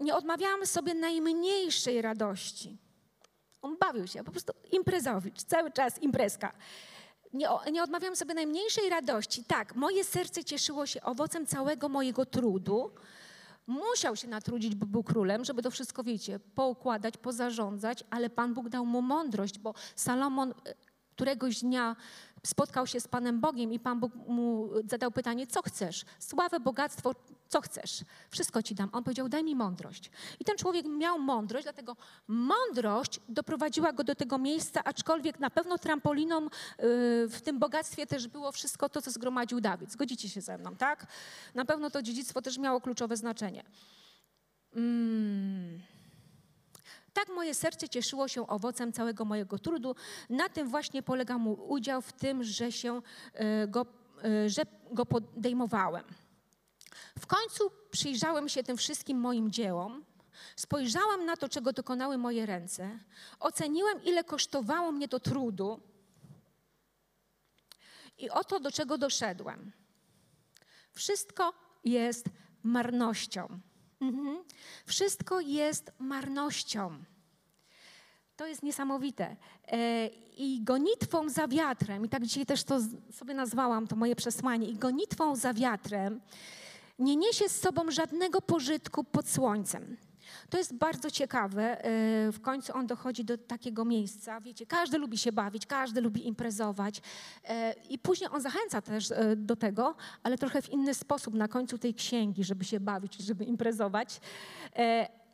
Nie 0.00 0.14
odmawiamy 0.14 0.66
sobie 0.66 0.94
najmniejszej 0.94 2.02
radości. 2.02 2.78
On 3.62 3.76
bawił 3.76 4.06
się, 4.06 4.24
po 4.24 4.30
prostu 4.30 4.52
imprezowicz, 4.72 5.42
cały 5.42 5.70
czas 5.70 6.02
imprezka. 6.02 6.52
Nie, 7.32 7.48
nie 7.72 7.82
odmawiam 7.82 8.16
sobie 8.16 8.34
najmniejszej 8.34 8.90
radości. 8.90 9.44
Tak, 9.44 9.74
moje 9.74 10.04
serce 10.04 10.44
cieszyło 10.44 10.86
się 10.86 11.02
owocem 11.02 11.46
całego 11.46 11.88
mojego 11.88 12.26
trudu. 12.26 12.90
Musiał 13.66 14.16
się 14.16 14.28
natrudzić, 14.28 14.74
bo 14.74 14.86
był 14.86 15.02
królem, 15.02 15.44
żeby 15.44 15.62
to 15.62 15.70
wszystko, 15.70 16.02
wiecie, 16.02 16.40
poukładać, 16.54 17.16
pozarządzać, 17.16 18.04
ale 18.10 18.30
Pan 18.30 18.54
Bóg 18.54 18.68
dał 18.68 18.86
mu 18.86 19.02
mądrość, 19.02 19.58
bo 19.58 19.74
Salomon 19.96 20.54
któregoś 21.20 21.60
dnia 21.60 21.96
spotkał 22.46 22.86
się 22.86 23.00
z 23.00 23.08
Panem 23.08 23.40
Bogiem 23.40 23.72
i 23.72 23.78
Pan 23.78 24.00
Bóg 24.00 24.14
mu 24.14 24.70
zadał 24.84 25.10
pytanie, 25.10 25.46
co 25.46 25.62
chcesz? 25.62 26.04
Sławę, 26.18 26.60
bogactwo, 26.60 27.14
co 27.48 27.60
chcesz? 27.60 28.04
Wszystko 28.30 28.62
ci 28.62 28.74
dam. 28.74 28.88
On 28.92 29.04
powiedział, 29.04 29.28
daj 29.28 29.44
mi 29.44 29.56
mądrość. 29.56 30.10
I 30.40 30.44
ten 30.44 30.56
człowiek 30.56 30.86
miał 30.86 31.18
mądrość, 31.18 31.64
dlatego 31.64 31.96
mądrość 32.28 33.20
doprowadziła 33.28 33.92
go 33.92 34.04
do 34.04 34.14
tego 34.14 34.38
miejsca, 34.38 34.84
aczkolwiek 34.84 35.40
na 35.40 35.50
pewno 35.50 35.78
trampoliną 35.78 36.46
y, 36.46 36.48
w 37.28 37.40
tym 37.44 37.58
bogactwie 37.58 38.06
też 38.06 38.28
było 38.28 38.52
wszystko 38.52 38.88
to, 38.88 39.02
co 39.02 39.10
zgromadził 39.10 39.60
Dawid. 39.60 39.92
Zgodzicie 39.92 40.28
się 40.28 40.40
ze 40.40 40.58
mną, 40.58 40.76
tak? 40.76 41.06
Na 41.54 41.64
pewno 41.64 41.90
to 41.90 42.02
dziedzictwo 42.02 42.42
też 42.42 42.58
miało 42.58 42.80
kluczowe 42.80 43.16
znaczenie. 43.16 43.64
Mm. 44.74 45.89
Tak 47.12 47.28
moje 47.28 47.54
serce 47.54 47.88
cieszyło 47.88 48.28
się 48.28 48.46
owocem 48.46 48.92
całego 48.92 49.24
mojego 49.24 49.58
trudu. 49.58 49.94
Na 50.30 50.48
tym 50.48 50.68
właśnie 50.68 51.02
polega 51.02 51.38
mój 51.38 51.56
udział 51.56 52.02
w 52.02 52.12
tym, 52.12 52.44
że 52.44 52.72
się 52.72 53.02
e, 53.32 53.68
go, 53.68 53.86
e, 54.24 54.48
że 54.50 54.62
go 54.92 55.06
podejmowałem. 55.06 56.04
W 57.18 57.26
końcu 57.26 57.70
przyjrzałem 57.90 58.48
się 58.48 58.62
tym 58.62 58.76
wszystkim 58.76 59.18
moim 59.18 59.50
dziełom, 59.50 60.04
spojrzałem 60.56 61.24
na 61.24 61.36
to, 61.36 61.48
czego 61.48 61.72
dokonały 61.72 62.18
moje 62.18 62.46
ręce, 62.46 62.98
oceniłem, 63.40 64.04
ile 64.04 64.24
kosztowało 64.24 64.92
mnie 64.92 65.08
to 65.08 65.20
trudu 65.20 65.80
i 68.18 68.30
oto 68.30 68.60
do 68.60 68.72
czego 68.72 68.98
doszedłem. 68.98 69.72
Wszystko 70.92 71.52
jest 71.84 72.26
marnością. 72.62 73.60
Mhm. 74.00 74.44
Wszystko 74.86 75.40
jest 75.40 75.92
marnością. 75.98 77.04
To 78.36 78.46
jest 78.46 78.62
niesamowite. 78.62 79.36
E, 79.66 80.06
I 80.36 80.60
gonitwą 80.64 81.28
za 81.28 81.48
wiatrem, 81.48 82.06
i 82.06 82.08
tak 82.08 82.26
dzisiaj 82.26 82.46
też 82.46 82.64
to 82.64 82.80
sobie 83.12 83.34
nazwałam, 83.34 83.86
to 83.86 83.96
moje 83.96 84.16
przesłanie, 84.16 84.68
i 84.68 84.76
gonitwą 84.76 85.36
za 85.36 85.54
wiatrem 85.54 86.20
nie 87.00 87.16
niesie 87.16 87.48
z 87.48 87.60
sobą 87.60 87.90
żadnego 87.90 88.40
pożytku 88.40 89.04
pod 89.04 89.28
słońcem. 89.28 89.96
To 90.50 90.58
jest 90.58 90.74
bardzo 90.74 91.10
ciekawe. 91.10 91.84
E, 91.84 92.32
w 92.32 92.40
końcu 92.40 92.72
on 92.76 92.86
dochodzi 92.86 93.24
do 93.24 93.38
takiego 93.38 93.84
miejsca. 93.84 94.40
Wiecie, 94.40 94.66
każdy 94.66 94.98
lubi 94.98 95.18
się 95.18 95.32
bawić, 95.32 95.66
każdy 95.66 96.00
lubi 96.00 96.26
imprezować. 96.26 97.00
E, 97.44 97.74
I 97.88 97.98
później 97.98 98.30
on 98.32 98.40
zachęca 98.40 98.82
też 98.82 99.10
e, 99.10 99.36
do 99.36 99.56
tego, 99.56 99.94
ale 100.22 100.38
trochę 100.38 100.62
w 100.62 100.68
inny 100.68 100.94
sposób 100.94 101.34
na 101.34 101.48
końcu 101.48 101.78
tej 101.78 101.94
księgi, 101.94 102.44
żeby 102.44 102.64
się 102.64 102.80
bawić, 102.80 103.16
żeby 103.16 103.44
imprezować 103.44 104.20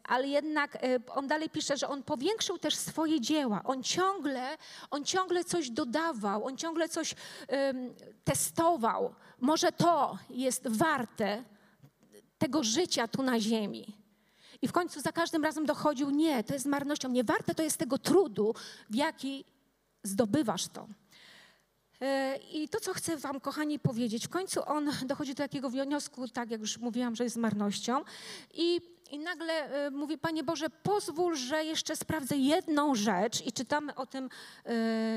ale 0.09 0.29
jednak 0.29 0.79
on 1.15 1.27
dalej 1.27 1.51
pisze, 1.51 1.77
że 1.77 1.89
on 1.89 2.03
powiększył 2.03 2.59
też 2.59 2.77
swoje 2.77 3.21
dzieła. 3.21 3.61
On 3.65 3.83
ciągle, 3.83 4.59
on 4.91 5.05
ciągle 5.05 5.45
coś 5.45 5.71
dodawał, 5.71 6.45
on 6.45 6.57
ciągle 6.57 6.89
coś 6.89 7.15
um, 7.49 7.95
testował. 8.25 9.15
Może 9.41 9.73
to 9.73 10.19
jest 10.31 10.69
warte 10.69 11.45
tego 12.39 12.65
życia 12.65 13.09
tu 13.09 13.23
na 13.23 13.41
ziemi. 13.41 14.06
I 14.63 14.69
w 14.69 14.73
końcu 14.73 15.01
za 15.01 15.13
każdym 15.13 15.45
razem 15.45 15.67
dochodził, 15.67 16.11
nie, 16.11 16.45
to 16.45 16.55
jest 16.55 16.67
marnością, 16.67 17.09
nie 17.09 17.25
warte 17.25 17.55
to 17.55 17.63
jest 17.63 17.77
tego 17.77 17.99
trudu, 17.99 18.55
w 18.91 18.95
jaki 18.95 19.45
zdobywasz 20.03 20.67
to. 20.69 20.87
E, 22.01 22.39
I 22.53 22.69
to, 22.69 22.81
co 22.81 22.95
chcę 22.95 23.17
Wam, 23.17 23.41
kochani, 23.41 23.79
powiedzieć, 23.79 24.27
w 24.27 24.29
końcu 24.29 24.61
on 24.67 24.91
dochodzi 25.07 25.35
do 25.35 25.43
takiego 25.43 25.71
wniosku, 25.71 26.29
tak 26.29 26.51
jak 26.51 26.61
już 26.61 26.79
mówiłam, 26.79 27.17
że 27.17 27.25
jest 27.25 27.37
marnością. 27.37 28.05
I, 28.55 28.81
i 29.11 29.19
nagle 29.19 29.53
e, 29.87 29.91
mówi, 29.91 30.19
Panie 30.19 30.45
Boże, 30.45 30.71
pozwól, 30.71 31.37
że 31.37 31.65
jeszcze 31.65 31.97
sprawdzę 31.97 32.37
jedną 32.37 32.95
rzecz. 32.95 33.47
I 33.47 33.53
czytamy 33.53 33.95
o 33.95 34.07
tym 34.07 34.25
e, 34.25 34.29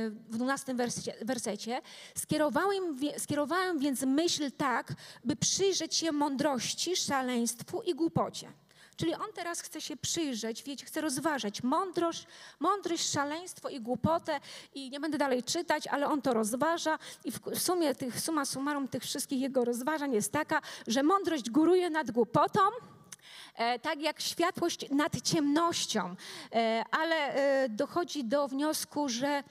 w 0.09 0.27
12 0.29 0.75
wersecie. 1.21 1.81
Skierowałem, 2.15 2.97
skierowałem 3.17 3.79
więc 3.79 4.01
myśl 4.01 4.51
tak, 4.57 4.93
by 5.25 5.35
przyjrzeć 5.35 5.95
się 5.95 6.11
mądrości, 6.11 6.95
szaleństwu 6.95 7.81
i 7.81 7.95
głupocie. 7.95 8.51
Czyli 8.99 9.15
on 9.15 9.33
teraz 9.33 9.61
chce 9.61 9.81
się 9.81 9.97
przyjrzeć, 9.97 10.63
wiecie, 10.63 10.85
chce 10.85 11.01
rozważać 11.01 11.63
mądrość, 11.63 12.27
mądrość, 12.59 13.11
szaleństwo 13.11 13.69
i 13.69 13.81
głupotę 13.81 14.39
i 14.73 14.89
nie 14.89 14.99
będę 14.99 15.17
dalej 15.17 15.43
czytać, 15.43 15.87
ale 15.87 16.07
on 16.07 16.21
to 16.21 16.33
rozważa 16.33 16.99
i 17.25 17.31
w 17.31 17.59
sumie 17.59 17.95
tych, 17.95 18.19
suma 18.19 18.45
summarum 18.45 18.87
tych 18.87 19.03
wszystkich 19.03 19.41
jego 19.41 19.65
rozważań 19.65 20.13
jest 20.13 20.31
taka, 20.31 20.61
że 20.87 21.03
mądrość 21.03 21.49
góruje 21.49 21.89
nad 21.89 22.11
głupotą, 22.11 22.59
e, 23.55 23.79
tak 23.79 24.01
jak 24.01 24.21
światłość 24.21 24.89
nad 24.89 25.21
ciemnością, 25.21 26.15
e, 26.51 26.83
ale 26.91 27.15
e, 27.15 27.69
dochodzi 27.69 28.25
do 28.25 28.47
wniosku, 28.47 29.09
że 29.09 29.43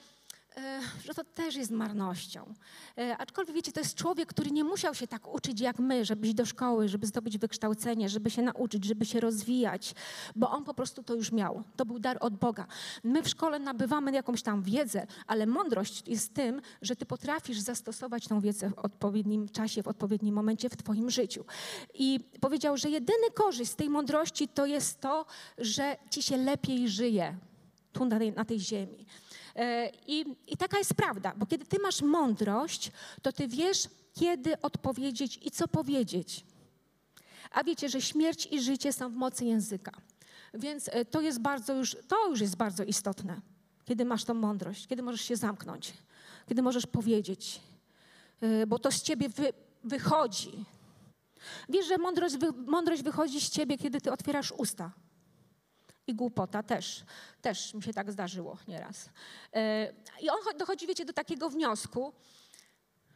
że 1.05 1.13
to 1.13 1.23
też 1.23 1.55
jest 1.55 1.71
marnością. 1.71 2.53
E, 2.97 3.17
aczkolwiek 3.17 3.55
wiecie, 3.55 3.71
to 3.71 3.79
jest 3.79 3.95
człowiek, 3.95 4.29
który 4.29 4.51
nie 4.51 4.63
musiał 4.63 4.95
się 4.95 5.07
tak 5.07 5.33
uczyć 5.33 5.61
jak 5.61 5.79
my, 5.79 6.05
żeby 6.05 6.27
iść 6.27 6.35
do 6.35 6.45
szkoły, 6.45 6.87
żeby 6.87 7.07
zdobyć 7.07 7.37
wykształcenie, 7.37 8.09
żeby 8.09 8.29
się 8.29 8.41
nauczyć, 8.41 8.85
żeby 8.85 9.05
się 9.05 9.19
rozwijać, 9.19 9.95
bo 10.35 10.51
on 10.51 10.63
po 10.63 10.73
prostu 10.73 11.03
to 11.03 11.15
już 11.15 11.31
miał. 11.31 11.63
To 11.75 11.85
był 11.85 11.99
dar 11.99 12.17
od 12.21 12.35
Boga. 12.35 12.67
My 13.03 13.23
w 13.23 13.29
szkole 13.29 13.59
nabywamy 13.59 14.11
jakąś 14.11 14.41
tam 14.41 14.63
wiedzę, 14.63 15.07
ale 15.27 15.45
mądrość 15.45 16.07
jest 16.07 16.33
tym, 16.33 16.61
że 16.81 16.95
ty 16.95 17.05
potrafisz 17.05 17.59
zastosować 17.59 18.27
tą 18.27 18.41
wiedzę 18.41 18.69
w 18.69 18.79
odpowiednim 18.79 19.49
czasie, 19.49 19.83
w 19.83 19.87
odpowiednim 19.87 20.35
momencie 20.35 20.69
w 20.69 20.77
twoim 20.77 21.09
życiu. 21.09 21.45
I 21.93 22.19
powiedział, 22.39 22.77
że 22.77 22.89
jedyny 22.89 23.31
korzyść 23.33 23.71
z 23.71 23.75
tej 23.75 23.89
mądrości 23.89 24.47
to 24.47 24.65
jest 24.65 25.01
to, 25.01 25.25
że 25.57 25.97
ci 26.09 26.23
się 26.23 26.37
lepiej 26.37 26.89
żyje 26.89 27.37
tu 27.93 28.05
na 28.05 28.19
tej, 28.19 28.33
na 28.33 28.45
tej 28.45 28.59
ziemi. 28.59 29.05
E, 29.55 29.91
I, 30.07 30.25
I 30.47 30.57
taka 30.57 30.77
jest 30.77 30.93
prawda, 30.93 31.33
bo 31.37 31.45
kiedy 31.45 31.65
ty 31.65 31.79
masz 31.79 32.01
mądrość, 32.01 32.91
to 33.21 33.31
ty 33.31 33.47
wiesz, 33.47 33.87
kiedy 34.13 34.61
odpowiedzieć 34.61 35.39
i 35.41 35.51
co 35.51 35.67
powiedzieć. 35.67 36.45
A 37.51 37.63
wiecie, 37.63 37.89
że 37.89 38.01
śmierć 38.01 38.47
i 38.51 38.61
życie 38.61 38.93
są 38.93 39.09
w 39.09 39.15
mocy 39.15 39.45
języka. 39.45 39.91
Więc 40.53 40.89
e, 40.93 41.05
to 41.05 41.21
jest 41.21 41.39
bardzo 41.39 41.73
już, 41.73 41.97
to 42.07 42.29
już 42.29 42.41
jest 42.41 42.55
bardzo 42.55 42.83
istotne, 42.83 43.41
kiedy 43.85 44.05
masz 44.05 44.25
tą 44.25 44.33
mądrość, 44.33 44.87
kiedy 44.87 45.03
możesz 45.03 45.21
się 45.21 45.35
zamknąć, 45.35 45.93
kiedy 46.47 46.61
możesz 46.61 46.85
powiedzieć, 46.85 47.61
e, 48.41 48.67
bo 48.67 48.79
to 48.79 48.91
z 48.91 49.01
ciebie 49.01 49.29
wy, 49.29 49.53
wychodzi. 49.83 50.65
Wiesz, 51.69 51.87
że 51.87 51.97
mądrość, 51.97 52.35
mądrość 52.67 53.03
wychodzi 53.03 53.41
z 53.41 53.49
ciebie, 53.49 53.77
kiedy 53.77 54.01
ty 54.01 54.11
otwierasz 54.11 54.51
usta 54.51 54.91
i 56.09 56.15
głupota 56.15 56.63
też. 56.63 57.03
Też 57.41 57.73
mi 57.73 57.83
się 57.83 57.93
tak 57.93 58.11
zdarzyło 58.11 58.57
nieraz. 58.67 59.09
E, 59.53 59.93
I 60.21 60.29
on 60.29 60.37
dochodzi, 60.57 60.87
wiecie, 60.87 61.05
do 61.05 61.13
takiego 61.13 61.49
wniosku, 61.49 62.13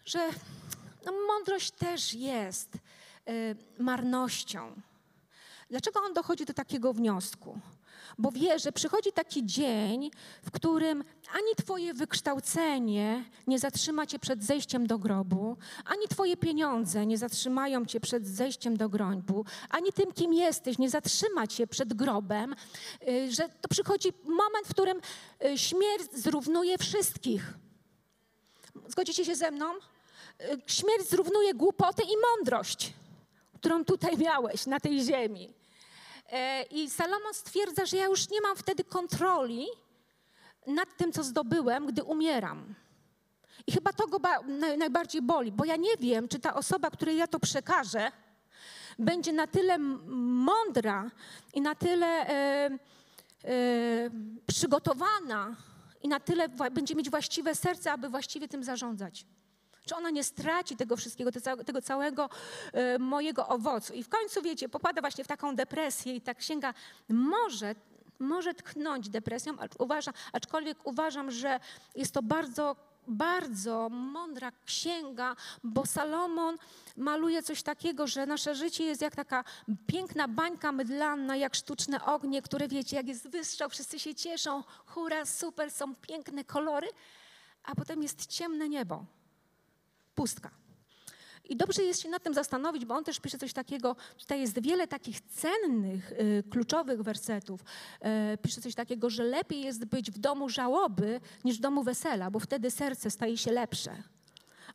że 0.06 0.30
no, 1.06 1.12
mądrość 1.28 1.72
też 1.72 2.14
jest 2.14 2.74
e, 2.74 3.32
marnością. 3.80 4.82
Dlaczego 5.70 6.00
on 6.00 6.14
dochodzi 6.14 6.46
do 6.46 6.54
takiego 6.54 6.94
wniosku? 6.94 7.60
Bo 8.18 8.32
wie, 8.32 8.60
że 8.60 8.72
przychodzi 8.72 9.12
taki 9.12 9.46
dzień, 9.46 10.12
w 10.44 10.52
którym 10.52 11.04
ani 11.34 11.56
Twoje 11.58 11.94
wykształcenie 11.94 13.26
nie 13.48 13.60
zatrzyma 13.60 14.06
Cię 14.06 14.20
przed 14.20 14.44
zejściem 14.44 14.88
do 14.88 14.98
grobu, 15.00 15.58
ani 15.86 16.08
Twoje 16.08 16.38
pieniądze 16.38 17.06
nie 17.06 17.18
zatrzymają 17.18 17.86
Cię 17.86 18.00
przed 18.00 18.28
zejściem 18.28 18.78
do 18.78 18.90
grobu, 18.90 19.46
ani 19.70 19.94
tym, 19.94 20.12
kim 20.12 20.34
jesteś, 20.34 20.78
nie 20.78 20.90
zatrzyma 20.90 21.48
Cię 21.48 21.68
przed 21.68 21.94
grobem, 21.94 22.56
y, 23.08 23.32
że 23.32 23.50
to 23.62 23.68
przychodzi 23.70 24.14
moment, 24.26 24.68
w 24.68 24.70
którym 24.70 25.02
y, 25.46 25.58
śmierć 25.58 26.14
zrównuje 26.14 26.78
wszystkich. 26.78 27.54
Zgodzicie 28.88 29.26
się 29.26 29.36
ze 29.36 29.52
mną? 29.52 29.74
Y, 30.42 30.62
śmierć 30.68 31.10
zrównuje 31.10 31.54
głupotę 31.54 32.04
i 32.04 32.16
mądrość, 32.32 32.94
którą 33.56 33.86
tutaj 33.86 34.18
miałeś 34.18 34.66
na 34.66 34.80
tej 34.80 35.04
ziemi. 35.04 35.54
E, 36.34 36.64
I 36.64 36.90
Salomon 36.90 37.34
stwierdza, 37.34 37.86
że 37.86 37.98
ja 37.98 38.06
już 38.06 38.30
nie 38.30 38.42
mam 38.42 38.56
wtedy 38.56 38.84
kontroli 38.84 39.66
nad 40.68 40.98
tym, 40.98 41.12
co 41.12 41.24
zdobyłem, 41.24 41.86
gdy 41.86 42.04
umieram. 42.04 42.76
I 43.68 43.72
chyba 43.72 43.94
to 43.94 44.08
go 44.08 44.20
najbardziej 44.78 45.22
boli, 45.22 45.52
bo 45.52 45.66
ja 45.66 45.76
nie 45.76 45.98
wiem, 46.00 46.28
czy 46.28 46.40
ta 46.40 46.54
osoba, 46.54 46.90
której 46.90 47.18
ja 47.18 47.28
to 47.28 47.40
przekażę, 47.40 48.12
będzie 49.00 49.34
na 49.34 49.48
tyle 49.48 49.78
mądra 49.78 51.12
i 51.54 51.62
na 51.62 51.76
tyle 51.76 52.08
e, 52.08 52.70
e, 53.44 54.10
przygotowana 54.48 55.56
i 56.04 56.08
na 56.08 56.20
tyle 56.20 56.50
będzie 56.50 56.96
mieć 56.96 57.10
właściwe 57.10 57.56
serce, 57.56 57.92
aby 57.92 58.10
właściwie 58.10 58.48
tym 58.48 58.64
zarządzać. 58.64 59.26
Czy 59.86 59.96
ona 59.96 60.10
nie 60.10 60.24
straci 60.24 60.76
tego 60.76 60.98
wszystkiego, 60.98 61.32
tego 61.66 61.82
całego 61.82 62.30
e, 62.74 63.00
mojego 63.00 63.48
owocu. 63.48 63.94
I 63.94 64.04
w 64.04 64.10
końcu, 64.10 64.42
wiecie, 64.42 64.70
popada 64.70 65.02
właśnie 65.02 65.24
w 65.24 65.28
taką 65.28 65.56
depresję 65.56 66.16
i 66.16 66.22
ta 66.22 66.34
księga 66.34 66.74
może 67.10 67.76
może 68.20 68.54
tchnąć 68.54 69.10
depresją, 69.10 69.54
uważa, 69.80 70.14
aczkolwiek 70.34 70.88
uważam, 70.88 71.32
że 71.32 71.60
jest 71.96 72.14
to 72.14 72.22
bardzo, 72.22 72.76
bardzo 73.08 73.90
mądra 73.90 74.52
księga, 74.66 75.36
bo 75.64 75.86
Salomon 75.86 76.58
maluje 76.98 77.44
coś 77.44 77.64
takiego, 77.64 78.08
że 78.08 78.26
nasze 78.26 78.56
życie 78.56 78.84
jest 78.84 79.02
jak 79.02 79.16
taka 79.16 79.44
piękna 79.88 80.28
bańka 80.28 80.72
mydlana, 80.72 81.36
jak 81.36 81.56
sztuczne 81.56 82.06
ognie, 82.06 82.42
które 82.42 82.68
wiecie, 82.68 82.96
jak 82.96 83.08
jest 83.08 83.28
wystrzał, 83.28 83.70
wszyscy 83.70 84.00
się 84.00 84.16
cieszą, 84.16 84.64
hura, 84.86 85.26
super, 85.26 85.72
są 85.72 85.96
piękne 85.96 86.44
kolory, 86.44 86.88
a 87.64 87.76
potem 87.76 88.04
jest 88.04 88.26
ciemne 88.26 88.70
niebo 88.70 89.06
pustka. 90.16 90.64
I 91.50 91.56
dobrze 91.56 91.84
jest 91.84 92.02
się 92.02 92.10
nad 92.10 92.24
tym 92.24 92.34
zastanowić, 92.34 92.86
bo 92.86 92.96
on 92.96 93.04
też 93.04 93.20
pisze 93.20 93.38
coś 93.38 93.54
takiego, 93.54 93.96
tutaj 94.18 94.42
jest 94.42 94.62
wiele 94.62 94.88
takich 94.88 95.22
cennych, 95.22 96.12
y, 96.12 96.44
kluczowych 96.50 97.02
wersetów. 97.02 97.62
Y, 98.34 98.38
pisze 98.38 98.62
coś 98.62 98.76
takiego, 98.76 99.10
że 99.10 99.24
lepiej 99.24 99.62
jest 99.62 99.86
być 99.86 100.12
w 100.12 100.18
domu 100.18 100.50
żałoby 100.50 101.22
niż 101.44 101.58
w 101.58 101.62
domu 101.62 101.84
wesela, 101.84 102.32
bo 102.32 102.40
wtedy 102.40 102.72
serce 102.72 103.12
staje 103.12 103.38
się 103.38 103.52
lepsze. 103.52 104.04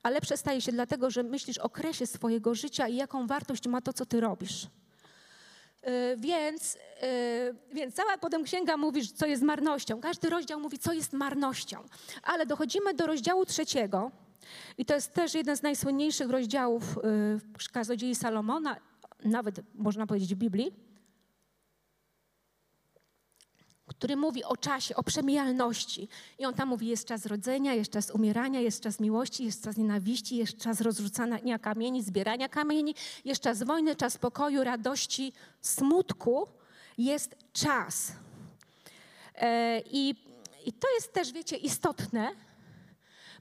A 0.03 0.11
lepsze 0.11 0.37
staje 0.37 0.61
się 0.61 0.73
dlatego, 0.73 1.11
że 1.11 1.23
myślisz 1.23 1.59
o 1.59 1.69
kresie 1.69 2.07
swojego 2.07 2.55
życia 2.55 2.89
i 2.89 2.97
jaką 2.97 3.27
wartość 3.27 3.69
ma 3.69 3.81
to, 3.81 3.93
co 3.93 4.07
ty 4.07 4.21
robisz. 4.21 4.65
Y, 4.65 6.17
więc, 6.17 6.79
więc 7.73 7.95
cała 7.95 8.19
potem 8.19 8.45
księga 8.45 8.77
mówi, 8.77 9.09
co 9.09 9.27
jest 9.27 9.43
marnością. 9.43 10.01
Każdy 10.01 10.31
rozdział 10.31 10.61
mówi, 10.61 10.79
co 10.79 10.93
jest 10.93 11.13
marnością. 11.13 11.85
Ale 12.23 12.47
dochodzimy 12.47 12.95
do 12.95 13.07
rozdziału 13.07 13.45
trzeciego, 13.47 14.11
i 14.79 14.85
to 14.85 14.95
jest 14.95 15.15
też 15.15 15.35
jeden 15.35 15.57
z 15.57 15.63
najsłynniejszych 15.63 16.31
rozdziałów 16.31 16.99
y, 16.99 17.01
w 17.59 17.73
Kazodziei 17.73 18.15
Salomona, 18.15 18.77
nawet 19.25 19.61
można 19.75 20.07
powiedzieć 20.07 20.35
w 20.35 20.39
Biblii, 20.39 20.73
który 23.87 24.17
mówi 24.17 24.45
o 24.45 24.57
czasie, 24.57 24.97
o 24.97 25.03
przemijalności. 25.03 26.09
I 26.39 26.45
on 26.45 26.55
tam 26.55 26.69
mówi, 26.69 26.87
jest 26.87 27.05
czas 27.05 27.27
rodzenia, 27.27 27.75
jest 27.75 27.91
czas 27.91 28.11
umierania, 28.11 28.61
jest 28.61 28.83
czas 28.83 29.01
miłości, 29.01 29.45
jest 29.45 29.65
czas 29.65 29.77
nienawiści, 29.77 30.37
jest 30.37 30.59
czas 30.59 30.81
rozrzucania 30.81 31.59
kamieni, 31.59 32.03
zbierania 32.03 32.49
kamieni, 32.49 32.95
jest 33.25 33.43
czas 33.43 33.63
wojny, 33.63 33.97
czas 33.97 34.19
pokoju, 34.19 34.65
radości, 34.65 35.33
smutku. 35.61 36.49
Jest 36.99 37.37
czas. 37.53 38.13
E, 39.35 39.81
I, 39.81 40.15
i 40.65 40.73
to 40.73 40.89
jest 40.95 41.13
też, 41.13 41.33
wiecie, 41.33 41.57
istotne, 41.57 42.31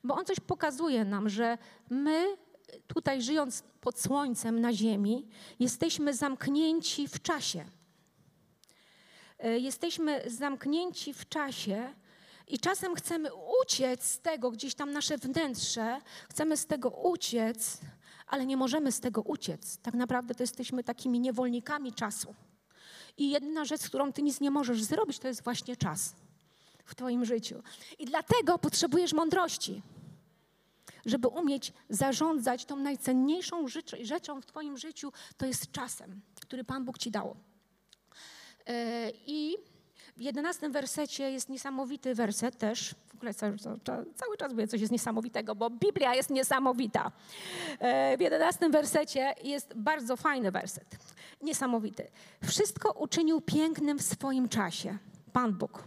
bo 0.03 0.15
on 0.15 0.25
coś 0.25 0.39
pokazuje 0.39 1.05
nam, 1.05 1.29
że 1.29 1.57
my 1.89 2.38
tutaj 2.88 3.21
żyjąc 3.21 3.63
pod 3.81 3.99
słońcem 3.99 4.62
na 4.62 4.73
ziemi, 4.73 5.27
jesteśmy 5.60 6.13
zamknięci 6.13 7.07
w 7.07 7.21
czasie. 7.21 7.65
E, 9.39 9.60
jesteśmy 9.60 10.23
zamknięci 10.29 11.13
w 11.13 11.29
czasie 11.29 11.93
i 12.47 12.60
czasem 12.60 12.95
chcemy 12.95 13.29
uciec 13.62 14.03
z 14.03 14.19
tego, 14.19 14.51
gdzieś 14.51 14.75
tam 14.75 14.91
nasze 14.91 15.17
wnętrze, 15.17 16.01
chcemy 16.29 16.57
z 16.57 16.65
tego 16.65 16.89
uciec, 16.89 17.81
ale 18.27 18.45
nie 18.45 18.57
możemy 18.57 18.91
z 18.91 18.99
tego 18.99 19.21
uciec. 19.21 19.77
Tak 19.77 19.93
naprawdę 19.93 20.36
to 20.36 20.43
jesteśmy 20.43 20.83
takimi 20.83 21.19
niewolnikami 21.19 21.93
czasu. 21.93 22.36
I 23.17 23.29
jedyna 23.29 23.65
rzecz, 23.65 23.81
z 23.81 23.88
którą 23.88 24.13
ty 24.13 24.21
nic 24.21 24.41
nie 24.41 24.51
możesz 24.51 24.83
zrobić, 24.83 25.19
to 25.19 25.27
jest 25.27 25.43
właśnie 25.43 25.77
czas 25.77 26.26
w 26.88 26.95
Twoim 26.95 27.26
życiu. 27.26 27.63
I 28.00 28.06
dlatego 28.06 28.58
potrzebujesz 28.58 29.13
mądrości, 29.13 29.82
żeby 31.06 31.28
umieć 31.28 31.73
zarządzać 31.89 32.65
tą 32.65 32.76
najcenniejszą 32.76 33.65
rzeczą 34.02 34.41
w 34.41 34.45
Twoim 34.45 34.78
życiu, 34.78 35.12
to 35.38 35.45
jest 35.45 35.71
czasem, 35.71 36.21
który 36.41 36.63
Pan 36.63 36.86
Bóg 36.86 36.97
Ci 36.97 37.12
dał. 37.12 37.36
E, 38.67 39.12
I 39.26 39.58
w 40.17 40.21
jedenastym 40.21 40.71
wersecie 40.71 41.32
jest 41.32 41.50
niesamowity 41.50 42.15
werset 42.15 42.58
też. 42.58 42.95
W 43.08 43.15
ogóle 43.15 43.34
cały, 43.34 43.58
cały 44.15 44.38
czas 44.38 44.52
mówię 44.52 44.67
coś 44.67 44.82
jest 44.82 44.91
niesamowitego, 44.91 45.56
bo 45.56 45.69
Biblia 45.69 46.15
jest 46.15 46.30
niesamowita. 46.30 47.12
E, 47.80 48.17
w 48.17 48.21
jedenastym 48.21 48.71
wersecie 48.71 49.36
jest 49.43 49.73
bardzo 49.73 50.15
fajny 50.15 50.52
werset. 50.52 50.97
Niesamowity. 51.41 52.08
Wszystko 52.43 52.91
uczynił 52.91 53.41
pięknym 53.41 54.00
w 54.00 54.04
swoim 54.04 54.50
czasie. 54.50 54.97
Pan 55.34 55.54
Bóg 55.54 55.84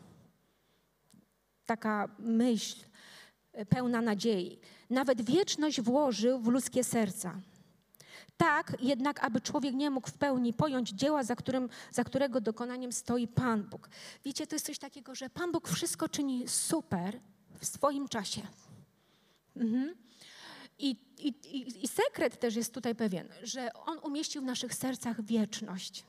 taka 1.70 2.08
myśl 2.18 2.76
e, 3.52 3.66
pełna 3.66 4.00
nadziei. 4.00 4.58
Nawet 4.90 5.22
wieczność 5.22 5.80
włożył 5.80 6.40
w 6.40 6.48
ludzkie 6.48 6.84
serca. 6.84 7.40
Tak, 8.36 8.76
jednak 8.80 9.24
aby 9.24 9.40
człowiek 9.40 9.74
nie 9.74 9.90
mógł 9.90 10.08
w 10.08 10.14
pełni 10.14 10.52
pojąć 10.52 10.90
dzieła, 10.90 11.22
za, 11.22 11.36
którym, 11.36 11.68
za 11.90 12.04
którego 12.04 12.40
dokonaniem 12.40 12.92
stoi 12.92 13.28
Pan 13.28 13.62
Bóg. 13.62 13.88
Wiecie, 14.24 14.46
to 14.46 14.54
jest 14.54 14.66
coś 14.66 14.78
takiego, 14.78 15.14
że 15.14 15.30
Pan 15.30 15.52
Bóg 15.52 15.68
wszystko 15.68 16.08
czyni 16.08 16.48
super 16.48 17.20
w 17.60 17.66
swoim 17.66 18.08
czasie. 18.08 18.42
Mhm. 19.56 19.94
I, 20.78 20.96
i, 21.18 21.34
I 21.84 21.88
sekret 21.88 22.40
też 22.40 22.56
jest 22.56 22.74
tutaj 22.74 22.94
pewien, 22.94 23.28
że 23.42 23.72
On 23.74 23.98
umieścił 23.98 24.42
w 24.42 24.44
naszych 24.44 24.74
sercach 24.74 25.24
wieczność. 25.24 26.04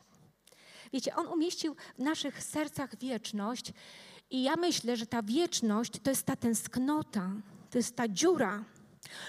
Wiecie, 0.94 1.16
On 1.16 1.28
umieścił 1.28 1.76
w 1.98 2.04
naszych 2.04 2.44
sercach 2.44 2.98
wieczność 2.98 3.74
I 4.32 4.44
ja 4.44 4.56
myślę, 4.56 4.98
że 4.98 5.06
ta 5.06 5.24
wieczność 5.24 5.92
to 6.04 6.10
jest 6.10 6.26
ta 6.26 6.36
tęsknota, 6.36 7.32
to 7.70 7.78
jest 7.78 7.96
ta 7.96 8.08
dziura, 8.08 8.64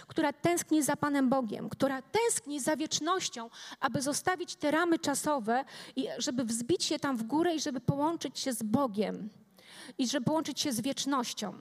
która 0.07 0.33
tęskni 0.33 0.83
za 0.83 0.97
Panem 0.97 1.29
Bogiem, 1.29 1.69
która 1.69 2.03
tęskni 2.03 2.61
za 2.61 2.77
wiecznością, 2.77 3.51
aby 3.81 4.03
zostawić 4.03 4.57
te 4.57 4.71
ramy 4.71 4.99
czasowe 4.99 5.65
i 5.97 6.07
żeby 6.19 6.45
wzbić 6.45 6.85
się 6.85 6.99
tam 6.99 7.17
w 7.17 7.23
górę 7.23 7.55
i 7.55 7.61
żeby 7.61 7.81
połączyć 7.81 8.39
się 8.39 8.53
z 8.53 8.63
Bogiem 8.63 9.29
i 9.99 10.09
żeby 10.09 10.25
połączyć 10.25 10.61
się 10.61 10.73
z 10.73 10.81
wiecznością. 10.81 11.59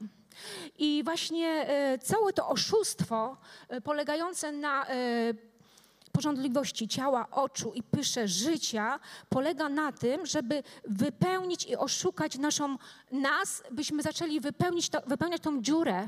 I 0.78 1.02
właśnie 1.04 1.48
e, 1.48 2.00
całe 2.00 2.34
to 2.34 2.48
oszustwo 2.48 3.38
e, 3.68 3.82
polegające 3.82 4.52
na 4.52 4.86
porządliwości 6.12 6.88
ciała, 6.88 7.30
oczu 7.32 7.74
i 7.74 7.84
pysze 7.84 8.28
życia 8.28 9.00
polega 9.30 9.70
na 9.70 9.92
tym, 9.92 10.26
żeby 10.26 10.64
wypełnić 10.88 11.66
i 11.66 11.76
oszukać 11.76 12.38
naszą 12.38 12.78
nas, 13.12 13.64
byśmy 13.72 14.04
zaczęli 14.04 14.40
wypełnić 14.40 14.90
to, 14.90 15.02
wypełniać 15.08 15.42
tą 15.42 15.62
dziurę 15.62 16.08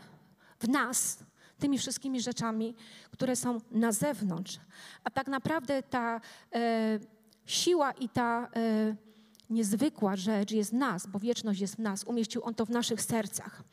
w 0.60 0.70
nas 0.70 1.24
tymi 1.60 1.78
wszystkimi 1.78 2.22
rzeczami, 2.22 2.76
które 3.12 3.36
są 3.36 3.58
na 3.72 3.92
zewnątrz. 3.92 4.60
A 5.04 5.10
tak 5.10 5.28
naprawdę 5.28 5.84
ta 5.84 6.22
e, 6.54 7.00
siła 7.46 7.92
i 7.92 8.10
ta 8.10 8.50
e, 8.56 8.96
niezwykła 9.50 10.16
rzecz 10.16 10.52
jest 10.52 10.72
w 10.72 10.74
nas, 10.74 11.08
bo 11.08 11.20
wieczność 11.20 11.60
jest 11.60 11.76
w 11.76 11.80
nas. 11.80 12.04
Umieścił 12.04 12.44
On 12.44 12.56
to 12.56 12.66
w 12.66 12.70
naszych 12.70 13.02
sercach. 13.02 13.64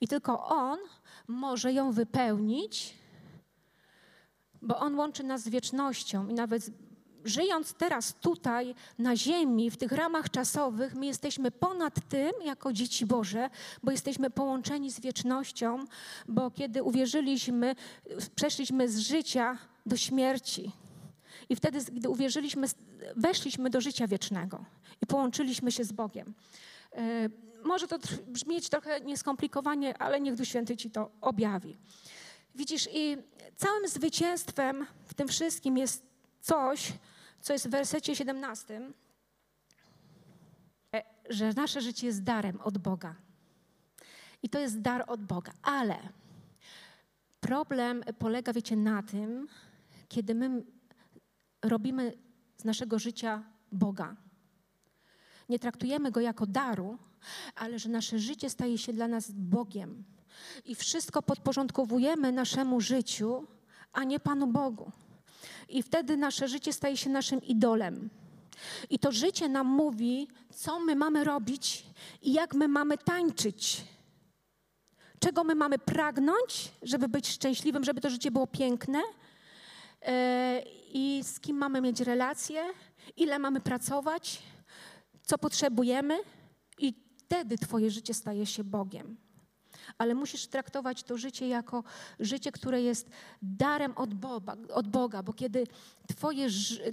I 0.00 0.08
tylko 0.08 0.46
On 0.46 0.78
może 1.28 1.72
ją 1.72 1.92
wypełnić, 1.92 2.99
bo 4.62 4.78
On 4.78 4.94
łączy 4.94 5.24
nas 5.24 5.42
z 5.42 5.48
wiecznością 5.48 6.28
i 6.28 6.34
nawet 6.34 6.70
żyjąc 7.24 7.74
teraz 7.74 8.14
tutaj 8.14 8.74
na 8.98 9.16
ziemi, 9.16 9.70
w 9.70 9.76
tych 9.76 9.92
ramach 9.92 10.30
czasowych, 10.30 10.94
my 10.94 11.06
jesteśmy 11.06 11.50
ponad 11.50 11.94
tym 12.08 12.32
jako 12.44 12.72
dzieci 12.72 13.06
Boże, 13.06 13.50
bo 13.82 13.90
jesteśmy 13.90 14.30
połączeni 14.30 14.90
z 14.90 15.00
wiecznością, 15.00 15.84
bo 16.28 16.50
kiedy 16.50 16.82
uwierzyliśmy, 16.82 17.74
przeszliśmy 18.34 18.88
z 18.88 18.98
życia 18.98 19.58
do 19.86 19.96
śmierci. 19.96 20.72
I 21.48 21.56
wtedy, 21.56 21.78
gdy 21.92 22.08
uwierzyliśmy, 22.08 22.66
weszliśmy 23.16 23.70
do 23.70 23.80
życia 23.80 24.06
wiecznego 24.06 24.64
i 25.02 25.06
połączyliśmy 25.06 25.72
się 25.72 25.84
z 25.84 25.92
Bogiem. 25.92 26.34
E, 26.92 27.28
może 27.64 27.88
to 27.88 27.98
brzmieć 28.26 28.68
trochę 28.68 29.00
nieskomplikowanie, 29.00 29.98
ale 29.98 30.20
niech 30.20 30.34
Duch 30.34 30.48
Święty 30.48 30.76
Ci 30.76 30.90
to 30.90 31.10
objawi. 31.20 31.76
Widzisz, 32.54 32.88
i 32.92 33.16
całym 33.56 33.88
zwycięstwem 33.88 34.86
w 35.04 35.14
tym 35.14 35.28
wszystkim 35.28 35.78
jest 35.78 36.06
coś, 36.40 36.92
co 37.40 37.52
jest 37.52 37.68
w 37.68 37.70
wersecie 37.70 38.16
17, 38.16 38.92
e, 40.94 41.02
że 41.30 41.52
nasze 41.52 41.80
życie 41.80 42.06
jest 42.06 42.22
darem 42.22 42.60
od 42.60 42.78
Boga. 42.78 43.14
I 44.42 44.48
to 44.48 44.58
jest 44.58 44.80
dar 44.80 45.04
od 45.06 45.24
Boga. 45.24 45.52
Ale 45.62 45.98
problem 47.40 48.02
polega, 48.18 48.52
wiecie, 48.52 48.76
na 48.76 49.02
tym, 49.02 49.48
kiedy 50.08 50.34
my 50.34 50.62
robimy 51.62 52.12
z 52.56 52.64
naszego 52.64 52.98
życia 52.98 53.44
Boga. 53.72 54.16
Nie 55.48 55.58
traktujemy 55.58 56.10
go 56.10 56.20
jako 56.20 56.46
daru, 56.46 56.98
ale 57.54 57.78
że 57.78 57.88
nasze 57.88 58.18
życie 58.18 58.50
staje 58.50 58.78
się 58.78 58.92
dla 58.92 59.08
nas 59.08 59.30
Bogiem. 59.30 60.04
I 60.64 60.74
wszystko 60.74 61.22
podporządkowujemy 61.22 62.32
naszemu 62.32 62.80
życiu, 62.80 63.46
a 63.92 64.04
nie 64.04 64.20
Panu 64.20 64.46
Bogu. 64.46 64.92
I 65.68 65.82
wtedy 65.82 66.16
nasze 66.16 66.48
życie 66.48 66.72
staje 66.72 66.96
się 66.96 67.10
naszym 67.10 67.42
idolem. 67.42 68.10
I 68.90 68.98
to 68.98 69.12
życie 69.12 69.48
nam 69.48 69.66
mówi, 69.66 70.28
co 70.54 70.80
my 70.80 70.96
mamy 70.96 71.24
robić 71.24 71.86
i 72.22 72.32
jak 72.32 72.54
my 72.54 72.68
mamy 72.68 72.98
tańczyć. 72.98 73.84
Czego 75.18 75.44
my 75.44 75.54
mamy 75.54 75.78
pragnąć, 75.78 76.72
żeby 76.82 77.08
być 77.08 77.28
szczęśliwym, 77.28 77.84
żeby 77.84 78.00
to 78.00 78.10
życie 78.10 78.30
było 78.30 78.46
piękne. 78.46 79.02
E, 80.02 80.62
I 80.92 81.20
z 81.24 81.40
kim 81.40 81.56
mamy 81.56 81.80
mieć 81.80 82.00
relacje, 82.00 82.64
ile 83.16 83.38
mamy 83.38 83.60
pracować, 83.60 84.42
co 85.22 85.38
potrzebujemy. 85.38 86.18
I 86.78 86.94
wtedy 87.16 87.58
Twoje 87.58 87.90
życie 87.90 88.14
staje 88.14 88.46
się 88.46 88.64
Bogiem 88.64 89.16
ale 89.98 90.14
musisz 90.14 90.46
traktować 90.46 91.02
to 91.02 91.18
życie 91.18 91.48
jako 91.48 91.84
życie, 92.20 92.52
które 92.52 92.82
jest 92.82 93.10
darem 93.42 93.92
od 93.96 94.14
Boga, 94.14 94.56
od 94.74 94.88
Boga 94.88 95.22
bo 95.22 95.32
kiedy, 95.32 95.66
twoje, 96.08 96.48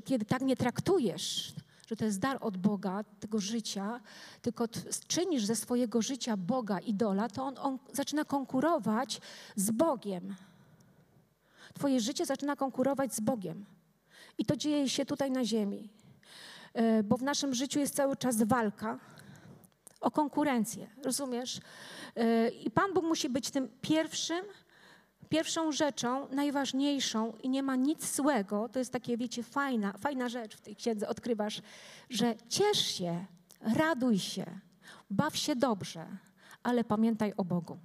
kiedy 0.06 0.26
tak 0.26 0.42
nie 0.42 0.56
traktujesz, 0.56 1.54
że 1.88 1.96
to 1.96 2.06
jest 2.06 2.20
dar 2.20 2.38
od 2.42 2.58
Boga, 2.58 3.04
tego 3.20 3.40
życia, 3.40 4.00
tylko 4.42 4.68
czynisz 5.08 5.46
ze 5.46 5.56
swojego 5.56 6.02
życia 6.02 6.38
Boga 6.38 6.80
idola, 6.80 7.30
to 7.30 7.44
on, 7.44 7.58
on 7.58 7.80
zaczyna 7.94 8.26
konkurować 8.26 9.22
z 9.56 9.72
Bogiem. 9.72 10.36
Twoje 11.74 12.00
życie 12.00 12.26
zaczyna 12.26 12.56
konkurować 12.56 13.14
z 13.14 13.20
Bogiem. 13.20 13.66
I 14.38 14.46
to 14.46 14.56
dzieje 14.56 14.90
się 14.90 15.06
tutaj 15.06 15.32
na 15.32 15.46
ziemi. 15.46 15.90
E, 16.74 17.04
bo 17.04 17.18
w 17.18 17.24
naszym 17.24 17.54
życiu 17.54 17.80
jest 17.80 17.96
cały 17.96 18.18
czas 18.18 18.44
walka 18.44 19.00
o 20.02 20.12
konkurencję, 20.12 20.90
rozumiesz? 21.04 21.60
E, 22.16 22.50
I 22.50 22.72
Pan 22.72 22.94
Bóg 22.94 23.04
musi 23.04 23.30
być 23.30 23.52
tym 23.52 23.70
pierwszym, 23.82 24.46
pierwszą 25.30 25.72
rzeczą, 25.72 26.28
najważniejszą 26.32 27.34
i 27.44 27.50
nie 27.50 27.64
ma 27.64 27.76
nic 27.76 28.16
złego. 28.16 28.70
To 28.70 28.80
jest 28.80 28.92
takie, 28.92 29.18
wiecie, 29.18 29.44
fajna, 29.44 29.94
fajna 29.98 30.30
rzecz 30.30 30.58
w 30.58 30.62
tej 30.62 30.76
księdze. 30.76 31.08
Odkrywasz, 31.08 31.62
że 32.10 32.36
ciesz 32.50 32.78
się, 32.78 33.26
raduj 33.62 34.20
się, 34.20 34.46
baw 35.10 35.38
się 35.38 35.56
dobrze, 35.56 36.08
ale 36.64 36.84
pamiętaj 36.84 37.34
o 37.38 37.46
Bogu. 37.46 37.78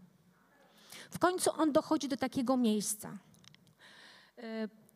W 1.11 1.19
końcu 1.19 1.51
on 1.59 1.73
dochodzi 1.73 2.09
do 2.09 2.17
takiego 2.17 2.57
miejsca. 2.57 3.19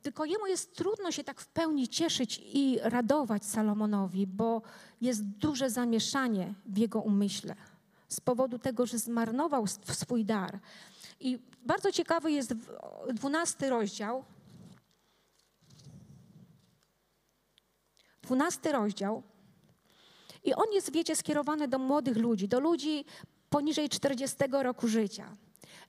Tylko 0.07 0.25
jemu 0.25 0.47
jest 0.47 0.77
trudno 0.77 1.13
się 1.13 1.25
tak 1.25 1.41
w 1.41 1.47
pełni 1.47 1.89
cieszyć 1.89 2.41
i 2.45 2.79
radować 2.83 3.45
Salomonowi, 3.45 4.27
bo 4.27 4.63
jest 5.01 5.25
duże 5.25 5.71
zamieszanie 5.71 6.55
w 6.67 6.79
jego 6.79 7.01
umyśle 7.01 7.57
z 8.09 8.21
powodu 8.21 8.59
tego, 8.59 8.87
że 8.87 8.99
zmarnował 8.99 9.67
swój 9.67 10.25
dar. 10.25 10.59
I 11.21 11.39
bardzo 11.63 11.93
ciekawy 11.93 12.33
jest 12.33 12.55
dwunasty 13.15 13.71
rozdział. 13.71 14.25
Dwunasty 18.23 18.73
rozdział. 18.73 19.23
I 20.45 20.55
on 20.55 20.67
jest, 20.73 20.93
wiecie, 20.93 21.17
skierowany 21.17 21.69
do 21.69 21.79
młodych 21.79 22.17
ludzi, 22.17 22.49
do 22.49 22.61
ludzi 22.61 23.05
poniżej 23.51 23.89
40 23.89 24.37
roku 24.51 24.89
życia. 24.89 25.37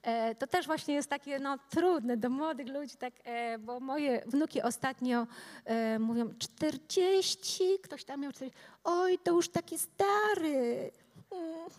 E, 0.02 0.36
to 0.36 0.48
też 0.48 0.66
właśnie 0.66 0.94
jest 0.94 1.10
takie 1.10 1.40
no, 1.40 1.58
trudne 1.70 2.18
do 2.18 2.30
młodych 2.30 2.68
ludzi, 2.68 2.98
tak, 2.98 3.14
e, 3.24 3.60
bo 3.60 3.80
moje 3.80 4.24
wnuki 4.26 4.62
ostatnio 4.62 5.28
e, 5.66 6.00
mówią 6.00 6.30
40, 6.40 7.64
ktoś 7.84 8.04
tam 8.04 8.22
miał 8.22 8.32
40, 8.32 8.60
oj, 8.84 9.20
to 9.24 9.32
już 9.32 9.50
taki 9.50 9.78
stary. 9.78 10.92
Mm. 11.32 11.70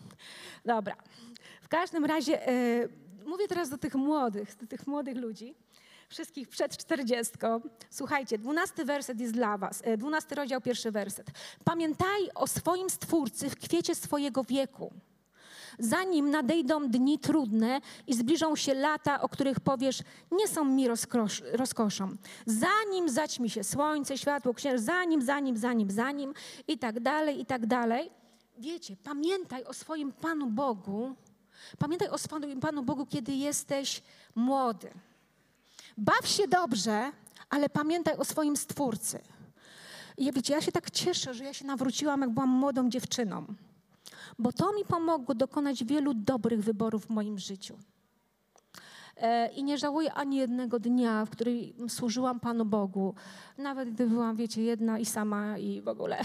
Dobra. 0.65 0.95
W 1.61 1.67
każdym 1.67 2.05
razie 2.05 2.39
mówię 3.25 3.47
teraz 3.47 3.69
do 3.69 3.77
tych 3.77 3.95
młodych, 3.95 4.55
do 4.55 4.67
tych 4.67 4.87
młodych 4.87 5.17
ludzi, 5.17 5.55
wszystkich 6.09 6.47
przed 6.47 6.77
czterdziestką. 6.77 7.61
Słuchajcie, 7.89 8.37
dwunasty 8.37 8.85
werset 8.85 9.19
jest 9.19 9.33
dla 9.33 9.57
was, 9.57 9.83
dwunasty 9.97 10.35
rozdział, 10.35 10.61
pierwszy 10.61 10.91
werset. 10.91 11.27
Pamiętaj 11.63 12.29
o 12.35 12.47
swoim 12.47 12.89
Stwórcy 12.89 13.49
w 13.49 13.55
kwiecie 13.55 13.95
swojego 13.95 14.43
wieku 14.43 14.93
zanim 15.79 16.29
nadejdą 16.29 16.89
dni 16.89 17.19
trudne 17.19 17.81
i 18.07 18.13
zbliżą 18.13 18.55
się 18.55 18.73
lata, 18.73 19.21
o 19.21 19.29
których 19.29 19.59
powiesz, 19.59 19.99
nie 20.31 20.47
są 20.47 20.65
mi 20.65 20.87
rozkosz, 20.87 21.43
rozkoszą. 21.51 22.09
Zanim 22.45 23.09
zaćmi 23.09 23.49
się 23.49 23.63
słońce, 23.63 24.17
światło, 24.17 24.53
księżyc, 24.53 24.85
zanim, 24.85 25.21
zanim, 25.21 25.57
zanim, 25.57 25.91
zanim 25.91 26.33
i 26.67 26.77
tak 26.77 26.99
dalej, 26.99 27.41
i 27.41 27.45
tak 27.45 27.65
dalej. 27.65 28.11
Wiecie, 28.57 28.95
pamiętaj 29.03 29.63
o 29.63 29.73
swoim 29.73 30.11
Panu 30.11 30.47
Bogu, 30.47 31.15
pamiętaj 31.77 32.09
o 32.09 32.17
swoim 32.17 32.59
Panu 32.59 32.83
Bogu, 32.83 33.05
kiedy 33.05 33.33
jesteś 33.33 34.01
młody. 34.35 34.89
Baw 35.97 36.27
się 36.27 36.47
dobrze, 36.47 37.11
ale 37.49 37.69
pamiętaj 37.69 38.17
o 38.17 38.25
swoim 38.25 38.57
Stwórcy. 38.57 39.19
I 40.17 40.31
wiecie, 40.31 40.53
ja 40.53 40.61
się 40.61 40.71
tak 40.71 40.91
cieszę, 40.91 41.33
że 41.33 41.43
ja 41.43 41.53
się 41.53 41.65
nawróciłam, 41.65 42.21
jak 42.21 42.29
byłam 42.29 42.49
młodą 42.49 42.89
dziewczyną 42.89 43.45
bo 44.39 44.51
to 44.51 44.73
mi 44.73 44.85
pomogło 44.85 45.35
dokonać 45.35 45.83
wielu 45.83 46.13
dobrych 46.13 46.63
wyborów 46.63 47.05
w 47.05 47.09
moim 47.09 47.39
życiu. 47.39 47.77
E, 49.17 49.47
I 49.47 49.63
nie 49.63 49.77
żałuję 49.77 50.13
ani 50.13 50.37
jednego 50.37 50.79
dnia, 50.79 51.25
w 51.25 51.29
którym 51.29 51.89
służyłam 51.89 52.39
Panu 52.39 52.65
Bogu. 52.65 53.15
Nawet 53.57 53.89
gdy 53.89 54.07
byłam, 54.07 54.35
wiecie, 54.35 54.63
jedna 54.63 54.99
i 54.99 55.05
sama 55.05 55.57
i 55.57 55.81
w 55.81 55.87
ogóle 55.87 56.21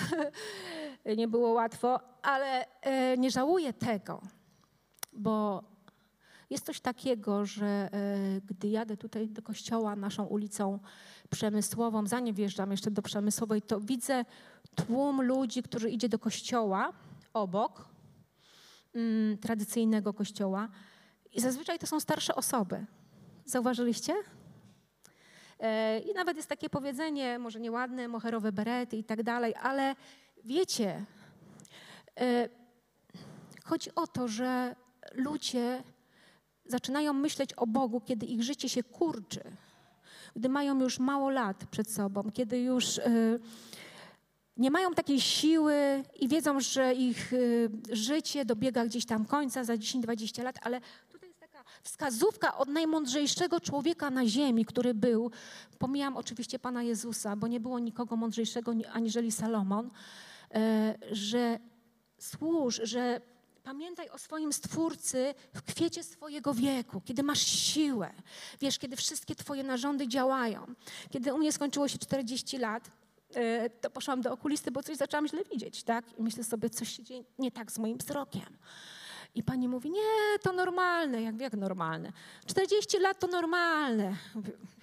nie 1.17 1.29
było 1.29 1.49
łatwo, 1.49 2.01
ale 2.23 2.81
e, 2.83 3.17
nie 3.17 3.31
żałuję 3.31 3.73
tego, 3.73 4.21
bo 5.13 5.63
jest 6.51 6.67
coś 6.67 6.81
takiego, 6.81 7.47
że 7.47 7.67
e, 7.67 7.89
gdy 8.47 8.69
jadę 8.69 8.97
tutaj 8.97 9.29
do 9.29 9.43
kościoła 9.43 9.97
naszą 9.97 10.25
ulicą 10.25 10.79
Przemysłową, 11.31 12.07
zanim 12.07 12.35
wjeżdżam 12.35 12.71
jeszcze 12.71 12.91
do 12.91 13.03
Przemysłowej, 13.03 13.63
to 13.63 13.81
widzę 13.81 14.25
tłum 14.75 15.23
ludzi, 15.23 15.63
którzy 15.63 15.91
idzie 15.91 16.09
do 16.09 16.19
kościoła 16.19 16.93
obok 17.35 17.89
mm, 18.95 19.39
tradycyjnego 19.39 20.15
kościoła. 20.15 20.69
I 21.33 21.41
zazwyczaj 21.41 21.79
to 21.79 21.87
są 21.87 22.01
starsze 22.01 22.35
osoby. 22.35 22.87
Zauważyliście? 23.45 24.15
E, 25.61 25.99
I 25.99 26.15
nawet 26.15 26.37
jest 26.37 26.49
takie 26.49 26.71
powiedzenie, 26.71 27.39
może 27.39 27.61
nieładne, 27.61 28.09
moherowe 28.09 28.53
berety 28.53 28.97
i 28.97 29.05
tak 29.05 29.23
dalej, 29.23 29.55
ale 29.63 29.97
wiecie, 30.45 31.05
e, 32.21 32.49
chodzi 33.65 33.95
o 33.95 34.07
to, 34.07 34.29
że 34.29 34.77
ludzie 35.13 35.83
zaczynają 36.67 37.13
myśleć 37.13 37.53
o 37.53 37.67
Bogu, 37.67 38.01
kiedy 38.01 38.27
ich 38.27 38.43
życie 38.43 38.69
się 38.69 38.83
kurczy, 38.83 39.41
gdy 40.37 40.49
mają 40.49 40.81
już 40.81 40.99
mało 40.99 41.31
lat 41.31 41.67
przed 41.71 41.91
sobą, 41.91 42.31
kiedy 42.33 42.59
już 42.61 42.99
e, 42.99 43.39
nie 44.57 44.71
mają 44.71 44.95
takiej 44.95 45.21
siły 45.21 46.03
i 46.21 46.29
wiedzą, 46.29 46.61
że 46.61 46.95
ich 46.95 47.33
życie 47.93 48.45
dobiega 48.45 48.87
gdzieś 48.87 49.07
tam 49.07 49.25
końca 49.25 49.65
za 49.65 49.75
10-20 49.75 50.43
lat, 50.43 50.57
ale 50.63 50.81
wskazówka 51.83 52.57
od 52.57 52.69
najmądrzejszego 52.69 53.61
człowieka 53.61 54.11
na 54.11 54.27
ziemi, 54.27 54.65
który 54.65 54.95
był, 54.95 55.31
pomijam 55.79 56.17
oczywiście 56.17 56.59
Pana 56.59 56.83
Jezusa, 56.83 57.37
bo 57.37 57.47
nie 57.47 57.61
było 57.61 57.79
nikogo 57.79 58.17
mądrzejszego 58.17 58.73
aniżeli 58.93 59.33
Salomon, 59.33 59.91
e, 60.55 60.95
że 61.11 61.59
służ, 62.19 62.81
że 62.85 63.21
pamiętaj 63.63 64.11
o 64.11 64.19
swoim 64.19 64.53
Stwórcy 64.53 65.35
w 65.55 65.63
kwiecie 65.63 66.03
swojego 66.03 66.55
wieku, 66.55 67.01
kiedy 67.01 67.23
masz 67.23 67.47
siłę, 67.47 68.11
wiesz, 68.61 68.79
kiedy 68.79 68.97
wszystkie 68.97 69.35
Twoje 69.35 69.63
narządy 69.63 70.09
działają. 70.09 70.67
Kiedy 71.11 71.35
u 71.35 71.39
mnie 71.39 71.53
skończyło 71.53 71.89
się 71.89 71.99
40 71.99 72.59
lat, 72.59 72.91
to 73.81 73.91
poszłam 73.91 74.21
do 74.21 74.33
okulisty, 74.33 74.71
bo 74.71 74.83
coś 74.83 74.97
zaczęłam 74.97 75.29
źle 75.29 75.45
widzieć, 75.53 75.83
tak? 75.83 76.05
I 76.19 76.23
myślę 76.23 76.45
sobie, 76.45 76.71
coś 76.71 76.89
się 76.89 77.03
dzieje 77.03 77.25
nie 77.39 77.51
tak 77.51 77.73
z 77.73 77.79
moim 77.79 77.99
wzrokiem. 77.99 78.57
I 79.35 79.43
pani 79.43 79.69
mówi, 79.69 79.91
nie, 79.91 80.39
to 80.43 80.53
normalne. 80.53 81.23
Jak, 81.23 81.41
jak 81.41 81.53
normalne? 81.53 82.13
40 82.47 82.99
lat 82.99 83.19
to 83.19 83.27
normalne. 83.27 84.17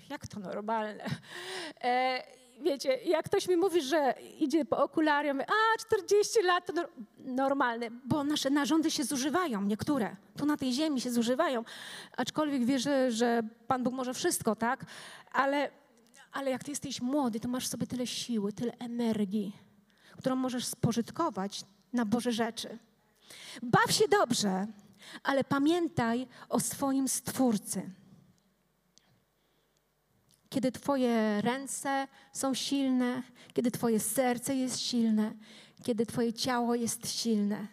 Jak 0.09 0.27
to 0.27 0.39
normalne? 0.39 1.05
E, 1.83 2.23
wiecie, 2.61 2.95
jak 2.95 3.25
ktoś 3.25 3.47
mi 3.47 3.57
mówi, 3.57 3.81
że 3.81 4.13
idzie 4.39 4.65
po 4.65 4.83
okulary, 4.83 5.27
ja 5.27 5.33
mówię, 5.33 5.45
a 5.49 5.79
40 5.79 6.41
lat 6.41 6.65
to 6.65 6.73
normalne, 7.17 7.87
bo 8.05 8.23
nasze 8.23 8.49
narządy 8.49 8.91
się 8.91 9.03
zużywają, 9.03 9.61
niektóre. 9.61 10.15
Tu 10.37 10.45
na 10.45 10.57
tej 10.57 10.73
ziemi 10.73 11.01
się 11.01 11.11
zużywają. 11.11 11.63
Aczkolwiek 12.17 12.65
wierzę, 12.65 13.11
że 13.11 13.41
Pan 13.67 13.83
Bóg 13.83 13.93
może 13.93 14.13
wszystko, 14.13 14.55
tak? 14.55 14.85
Ale, 15.31 15.71
ale 16.31 16.51
jak 16.51 16.63
ty 16.63 16.71
jesteś 16.71 17.01
młody, 17.01 17.39
to 17.39 17.47
masz 17.47 17.67
sobie 17.67 17.87
tyle 17.87 18.07
siły, 18.07 18.53
tyle 18.53 18.77
energii, 18.77 19.55
którą 20.17 20.35
możesz 20.35 20.65
spożytkować 20.65 21.65
na 21.93 22.05
Boże 22.05 22.31
rzeczy. 22.31 22.79
Baw 23.63 23.91
się 23.91 24.07
dobrze, 24.07 24.67
ale 25.23 25.43
pamiętaj 25.43 26.27
o 26.49 26.59
swoim 26.59 27.07
Stwórcy. 27.07 27.89
Kiedy 30.49 30.71
Twoje 30.71 31.41
ręce 31.41 32.07
są 32.33 32.53
silne, 32.53 33.23
kiedy 33.53 33.71
Twoje 33.71 33.99
serce 33.99 34.55
jest 34.55 34.79
silne, 34.79 35.33
kiedy 35.83 36.05
Twoje 36.05 36.33
ciało 36.33 36.75
jest 36.75 37.11
silne, 37.11 37.67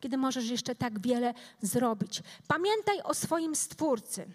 kiedy 0.00 0.16
możesz 0.16 0.50
jeszcze 0.50 0.74
tak 0.74 1.00
wiele 1.00 1.34
zrobić. 1.62 2.22
Pamiętaj 2.48 3.00
o 3.02 3.14
swoim 3.14 3.56
Stwórcy. 3.56 4.26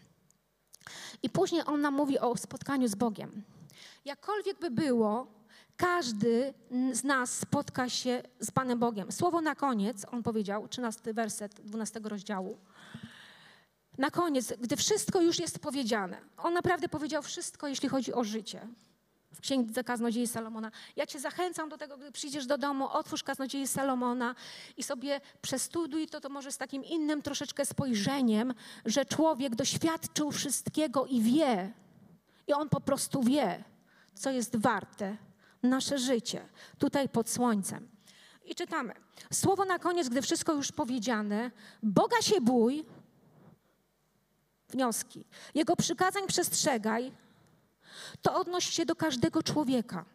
I 1.23 1.29
później 1.29 1.61
on 1.65 1.81
nam 1.81 1.93
mówi 1.93 2.19
o 2.19 2.37
spotkaniu 2.37 2.87
z 2.87 2.95
Bogiem. 2.95 3.43
Jakkolwiek 4.05 4.59
by 4.59 4.71
było, 4.71 5.27
każdy 5.77 6.53
z 6.91 7.03
nas 7.03 7.37
spotka 7.37 7.89
się 7.89 8.23
z 8.39 8.51
Panem 8.51 8.79
Bogiem. 8.79 9.11
Słowo 9.11 9.41
na 9.41 9.55
koniec, 9.55 10.05
on 10.11 10.23
powiedział, 10.23 10.67
13 10.67 11.13
werset 11.13 11.61
12 11.61 11.99
rozdziału. 12.03 12.57
Na 13.97 14.11
koniec, 14.11 14.53
gdy 14.59 14.75
wszystko 14.75 15.21
już 15.21 15.39
jest 15.39 15.59
powiedziane, 15.59 16.17
on 16.37 16.53
naprawdę 16.53 16.89
powiedział 16.89 17.23
wszystko, 17.23 17.67
jeśli 17.67 17.89
chodzi 17.89 18.13
o 18.13 18.23
życie. 18.23 18.67
W 19.33 19.41
Księdze 19.41 19.83
Kaznodziei 19.83 20.27
Salomona. 20.27 20.71
Ja 20.95 21.05
Cię 21.05 21.19
zachęcam 21.19 21.69
do 21.69 21.77
tego, 21.77 21.97
gdy 21.97 22.11
przyjdziesz 22.11 22.45
do 22.45 22.57
domu, 22.57 22.87
otwórz 22.91 23.23
Kaznodziei 23.23 23.67
Salomona 23.67 24.35
i 24.77 24.83
sobie 24.83 25.21
przestuduj 25.41 26.07
to, 26.07 26.21
to 26.21 26.29
może 26.29 26.51
z 26.51 26.57
takim 26.57 26.83
innym 26.83 27.21
troszeczkę 27.21 27.65
spojrzeniem, 27.65 28.53
że 28.85 29.05
człowiek 29.05 29.55
doświadczył 29.55 30.31
wszystkiego 30.31 31.05
i 31.05 31.21
wie. 31.21 31.73
I 32.47 32.53
on 32.53 32.69
po 32.69 32.81
prostu 32.81 33.23
wie, 33.23 33.63
co 34.13 34.31
jest 34.31 34.55
warte 34.55 35.17
nasze 35.63 35.99
życie 35.99 36.47
tutaj 36.77 37.09
pod 37.09 37.29
słońcem. 37.29 37.89
I 38.45 38.55
czytamy. 38.55 38.93
Słowo 39.33 39.65
na 39.65 39.79
koniec, 39.79 40.09
gdy 40.09 40.21
wszystko 40.21 40.53
już 40.53 40.71
powiedziane, 40.71 41.51
Boga 41.83 42.21
się 42.21 42.41
bój, 42.41 42.85
wnioski, 44.69 45.25
Jego 45.55 45.75
przykazań 45.75 46.27
przestrzegaj, 46.27 47.11
to 48.21 48.35
odnosi 48.35 48.71
się 48.71 48.85
do 48.85 48.95
każdego 48.95 49.43
człowieka. 49.43 50.05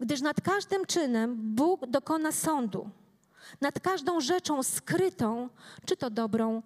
Gdyż 0.00 0.20
nad 0.20 0.40
każdym 0.40 0.86
czynem 0.86 1.54
Bóg 1.54 1.86
dokona 1.86 2.32
sądu, 2.32 2.90
nad 3.60 3.80
każdą 3.80 4.20
rzeczą 4.20 4.62
skrytą, 4.62 5.48
czy 5.84 5.96
to 5.96 6.10
dobrą, 6.10 6.62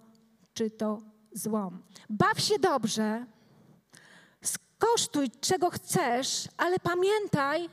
czy 0.55 0.71
to 0.71 1.03
złą. 1.33 1.79
Baw 2.11 2.41
się 2.41 2.59
dobrze, 2.59 3.27
kosztuj 4.81 5.31
czego 5.41 5.71
chcesz, 5.71 6.49
ale 6.57 6.79
pamiętaj, 6.79 7.69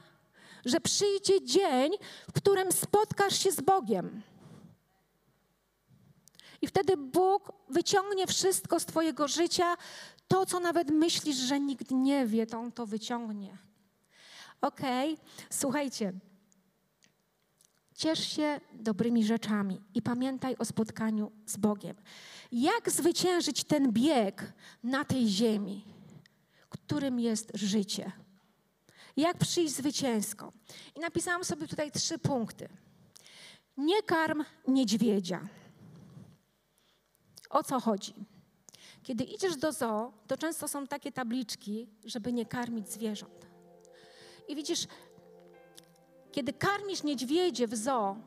że 0.66 0.80
przyjdzie 0.80 1.46
dzień, 1.46 1.92
w 2.30 2.34
którym 2.34 2.72
spotkasz 2.72 3.40
się 3.40 3.52
z 3.52 3.62
Bogiem. 3.62 4.22
I 6.62 6.68
wtedy 6.68 6.98
Bóg 6.98 7.54
wyciągnie 7.70 8.28
wszystko 8.28 8.80
z 8.80 8.86
Twojego 8.86 9.28
życia, 9.28 9.76
to, 10.28 10.46
co 10.46 10.60
nawet 10.60 10.92
myślisz, 10.92 11.38
że 11.38 11.60
nikt 11.60 11.92
nie 11.92 12.26
wie, 12.26 12.48
to 12.48 12.60
On 12.60 12.72
to 12.72 12.86
wyciągnie. 12.86 13.58
Okej, 14.62 15.14
okay? 15.14 15.26
słuchajcie. 15.50 16.14
Ciesz 17.96 18.20
się 18.20 18.62
dobrymi 18.74 19.26
rzeczami 19.26 19.82
i 19.94 20.02
pamiętaj 20.02 20.56
o 20.60 20.66
spotkaniu 20.66 21.32
z 21.46 21.58
Bogiem. 21.58 21.96
Jak 22.52 22.92
zwyciężyć 22.92 23.64
ten 23.64 23.92
bieg 23.92 24.54
na 24.84 25.06
tej 25.06 25.28
ziemi? 25.28 25.97
Którym 26.70 27.20
jest 27.20 27.52
życie. 27.54 28.12
Jak 29.18 29.38
przyjść 29.38 29.74
zwycięsko? 29.74 30.52
I 30.96 31.00
napisałam 31.00 31.44
sobie 31.44 31.68
tutaj 31.68 31.92
trzy 31.92 32.20
punkty. 32.20 32.70
Nie 33.78 34.04
karm 34.04 34.44
niedźwiedzia. 34.68 35.48
O 37.50 37.64
co 37.64 37.80
chodzi? 37.80 38.14
Kiedy 39.04 39.24
idziesz 39.24 39.56
do 39.58 39.72
zoo, 39.72 40.14
to 40.28 40.38
często 40.38 40.68
są 40.68 40.88
takie 40.88 41.12
tabliczki, 41.12 41.88
żeby 42.06 42.34
nie 42.34 42.46
karmić 42.46 42.90
zwierząt. 42.90 43.48
I 44.48 44.56
widzisz, 44.56 44.88
kiedy 46.32 46.54
karmisz 46.54 47.04
niedźwiedzie 47.04 47.68
w 47.68 47.76
zoo, 47.76 48.18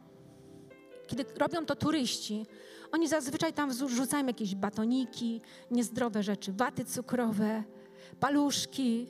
kiedy 1.06 1.24
robią 1.36 1.66
to 1.66 1.76
turyści, 1.76 2.46
oni 2.92 3.08
zazwyczaj 3.08 3.52
tam 3.52 3.70
wrzucają 3.70 4.26
jakieś 4.26 4.54
batoniki, 4.54 5.40
niezdrowe 5.70 6.22
rzeczy, 6.22 6.52
waty 6.52 6.84
cukrowe, 6.84 7.64
paluszki, 8.20 9.06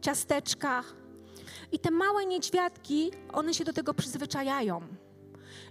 ciasteczka. 0.00 0.84
I 1.72 1.78
te 1.78 1.90
małe 1.90 2.26
niedźwiadki, 2.26 3.10
one 3.32 3.54
się 3.54 3.64
do 3.64 3.72
tego 3.72 3.94
przyzwyczajają. 3.94 4.80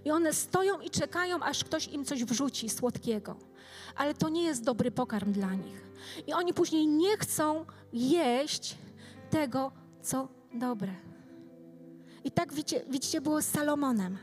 I 0.04 0.10
one 0.10 0.32
stoją 0.32 0.80
i 0.80 0.90
czekają, 0.90 1.42
aż 1.42 1.64
ktoś 1.64 1.88
im 1.88 2.04
coś 2.04 2.24
wrzuci 2.24 2.70
słodkiego. 2.70 3.36
Ale 3.96 4.14
to 4.14 4.28
nie 4.28 4.42
jest 4.42 4.64
dobry 4.64 4.90
pokarm 4.90 5.32
dla 5.32 5.54
nich. 5.54 5.88
I 6.26 6.32
oni 6.32 6.54
później 6.54 6.86
nie 6.86 7.16
chcą 7.16 7.64
jeść 7.92 8.76
tego, 9.30 9.72
co 10.02 10.28
dobre. 10.54 10.92
I 12.24 12.30
tak 12.30 12.52
widzicie, 12.52 12.84
widzicie 12.90 13.20
było 13.20 13.42
z 13.42 13.46
Salomonem. 13.46 14.18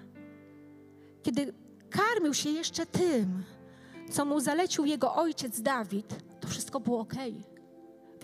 Kiedy 1.24 1.54
karmił 1.90 2.34
się 2.34 2.50
jeszcze 2.50 2.86
tym, 2.86 3.44
co 4.12 4.26
mu 4.26 4.40
zalecił 4.40 4.86
jego 4.86 5.16
ojciec 5.16 5.62
Dawid, 5.62 6.16
to 6.40 6.48
wszystko 6.48 6.80
było 6.80 7.00
ok 7.00 7.14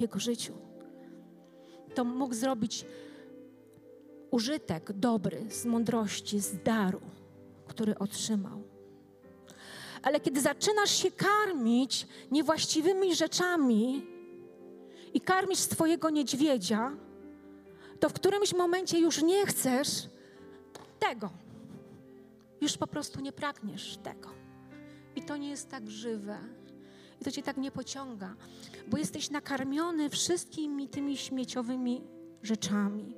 jego 0.02 0.20
życiu. 0.20 0.54
To 1.96 2.04
mógł 2.04 2.34
zrobić 2.34 2.86
użytek 4.32 4.92
dobry 4.94 5.46
z 5.50 5.66
mądrości, 5.66 6.40
z 6.40 6.64
daru, 6.64 7.02
który 7.68 7.98
otrzymał. 7.98 8.64
Ale 10.02 10.20
kiedy 10.20 10.42
zaczynasz 10.42 10.92
się 10.92 11.12
karmić 11.12 12.08
niewłaściwymi 12.32 13.16
rzeczami 13.16 14.08
i 15.14 15.22
karmisz 15.22 15.60
swojego 15.60 16.10
niedźwiedzia, 16.10 16.92
to 18.00 18.10
w 18.10 18.14
którymś 18.14 18.54
momencie 18.54 19.00
już 19.00 19.24
nie 19.24 19.46
chcesz 19.46 20.10
tego. 21.00 21.30
Już 22.62 22.78
po 22.78 22.88
prostu 22.88 23.22
nie 23.22 23.32
pragniesz 23.32 23.98
tego. 23.98 24.30
I 25.16 25.22
to 25.22 25.38
nie 25.38 25.50
jest 25.50 25.70
tak 25.70 25.90
żywe 25.90 26.38
i 27.22 27.24
to 27.24 27.32
cię 27.32 27.44
tak 27.44 27.58
nie 27.58 27.72
pociąga, 27.72 28.36
bo 28.88 28.98
jesteś 28.98 29.30
nakarmiony 29.30 30.10
wszystkimi 30.10 30.88
tymi 30.88 31.18
śmieciowymi 31.18 32.02
rzeczami. 32.44 33.16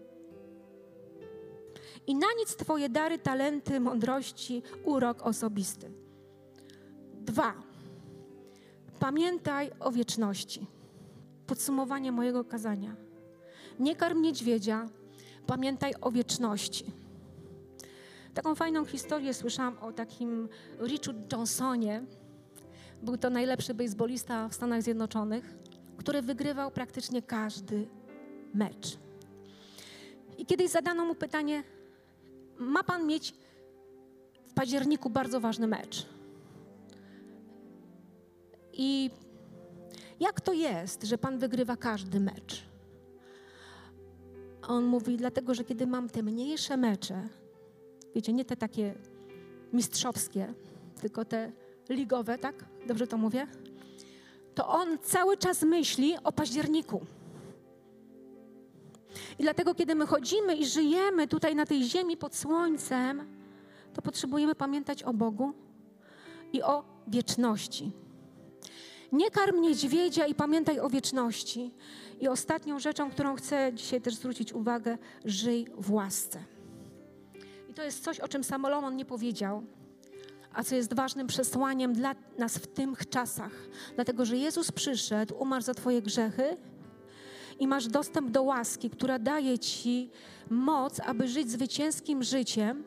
i 2.07 2.15
na 2.15 2.27
nic 2.37 2.55
Twoje 2.55 2.89
dary, 2.89 3.19
talenty, 3.19 3.79
mądrości, 3.79 4.63
urok 4.83 5.21
osobisty. 5.21 5.91
Dwa. 7.13 7.53
Pamiętaj 8.99 9.71
o 9.79 9.91
wieczności. 9.91 10.67
Podsumowanie 11.47 12.11
mojego 12.11 12.43
kazania. 12.43 12.95
Nie 13.79 13.95
karm 13.95 14.21
niedźwiedzia, 14.21 14.89
pamiętaj 15.47 15.93
o 16.01 16.11
wieczności. 16.11 16.85
Taką 18.33 18.55
fajną 18.55 18.85
historię 18.85 19.33
słyszałam 19.33 19.77
o 19.77 19.91
takim 19.91 20.49
Richu 20.79 21.11
Johnsonie. 21.31 22.03
Był 23.03 23.17
to 23.17 23.29
najlepszy 23.29 23.73
baseballista 23.73 24.49
w 24.49 24.53
Stanach 24.53 24.81
Zjednoczonych, 24.81 25.55
który 25.97 26.21
wygrywał 26.21 26.71
praktycznie 26.71 27.21
każdy 27.21 27.87
mecz. 28.53 28.97
I 30.37 30.45
kiedyś 30.45 30.71
zadano 30.71 31.05
mu 31.05 31.15
pytanie: 31.15 31.63
Ma 32.57 32.83
pan 32.83 33.07
mieć 33.07 33.33
w 34.45 34.53
październiku 34.53 35.09
bardzo 35.09 35.39
ważny 35.39 35.67
mecz? 35.67 36.05
I 38.73 39.09
jak 40.19 40.41
to 40.41 40.53
jest, 40.53 41.03
że 41.03 41.17
pan 41.17 41.39
wygrywa 41.39 41.77
każdy 41.77 42.19
mecz? 42.19 42.63
On 44.67 44.83
mówi: 44.83 45.17
Dlatego, 45.17 45.53
że 45.55 45.63
kiedy 45.63 45.87
mam 45.87 46.09
te 46.09 46.23
mniejsze 46.23 46.77
mecze, 46.77 47.29
wiecie, 48.15 48.33
nie 48.33 48.45
te 48.45 48.57
takie 48.57 48.95
mistrzowskie, 49.73 50.53
tylko 51.01 51.25
te 51.25 51.51
ligowe, 51.89 52.37
tak? 52.37 52.72
Dobrze 52.87 53.07
to 53.07 53.17
mówię? 53.17 53.47
To 54.55 54.67
on 54.67 54.97
cały 54.99 55.37
czas 55.37 55.61
myśli 55.61 56.15
o 56.23 56.31
październiku. 56.31 57.01
I 59.39 59.43
dlatego, 59.43 59.75
kiedy 59.75 59.95
my 59.95 60.05
chodzimy 60.05 60.55
i 60.55 60.65
żyjemy 60.65 61.27
tutaj 61.27 61.55
na 61.55 61.65
tej 61.65 61.83
ziemi 61.83 62.17
pod 62.17 62.35
słońcem, 62.35 63.25
to 63.93 64.01
potrzebujemy 64.01 64.55
pamiętać 64.55 65.03
o 65.03 65.13
Bogu 65.13 65.53
i 66.53 66.61
o 66.61 66.83
wieczności. 67.07 67.91
Nie 69.11 69.31
karm 69.31 69.61
niedźwiedzia 69.61 70.25
i 70.25 70.35
pamiętaj 70.35 70.79
o 70.79 70.89
wieczności. 70.89 71.73
I 72.19 72.27
ostatnią 72.27 72.79
rzeczą, 72.79 73.11
którą 73.11 73.35
chcę 73.35 73.71
dzisiaj 73.73 74.01
też 74.01 74.15
zwrócić 74.15 74.53
uwagę, 74.53 74.97
żyj 75.25 75.67
w 75.77 75.91
łasce. 75.91 76.43
I 77.69 77.73
to 77.73 77.83
jest 77.83 78.03
coś, 78.03 78.19
o 78.19 78.27
czym 78.27 78.43
Salomon 78.43 78.95
nie 78.95 79.05
powiedział, 79.05 79.63
a 80.53 80.63
co 80.63 80.75
jest 80.75 80.93
ważnym 80.93 81.27
przesłaniem 81.27 81.93
dla 81.93 82.15
nas 82.37 82.57
w 82.57 82.67
tych 82.67 83.09
czasach. 83.09 83.51
Dlatego, 83.95 84.25
że 84.25 84.37
Jezus 84.37 84.71
przyszedł, 84.71 85.35
umarł 85.39 85.63
za 85.63 85.73
Twoje 85.73 86.01
grzechy 86.01 86.57
i 87.59 87.67
masz 87.67 87.87
dostęp 87.87 88.31
do 88.31 88.43
łaski, 88.43 88.89
która 88.89 89.19
daje 89.19 89.59
Ci 89.59 90.09
moc, 90.49 90.99
aby 90.99 91.27
żyć 91.27 91.51
zwycięskim 91.51 92.23
życiem, 92.23 92.83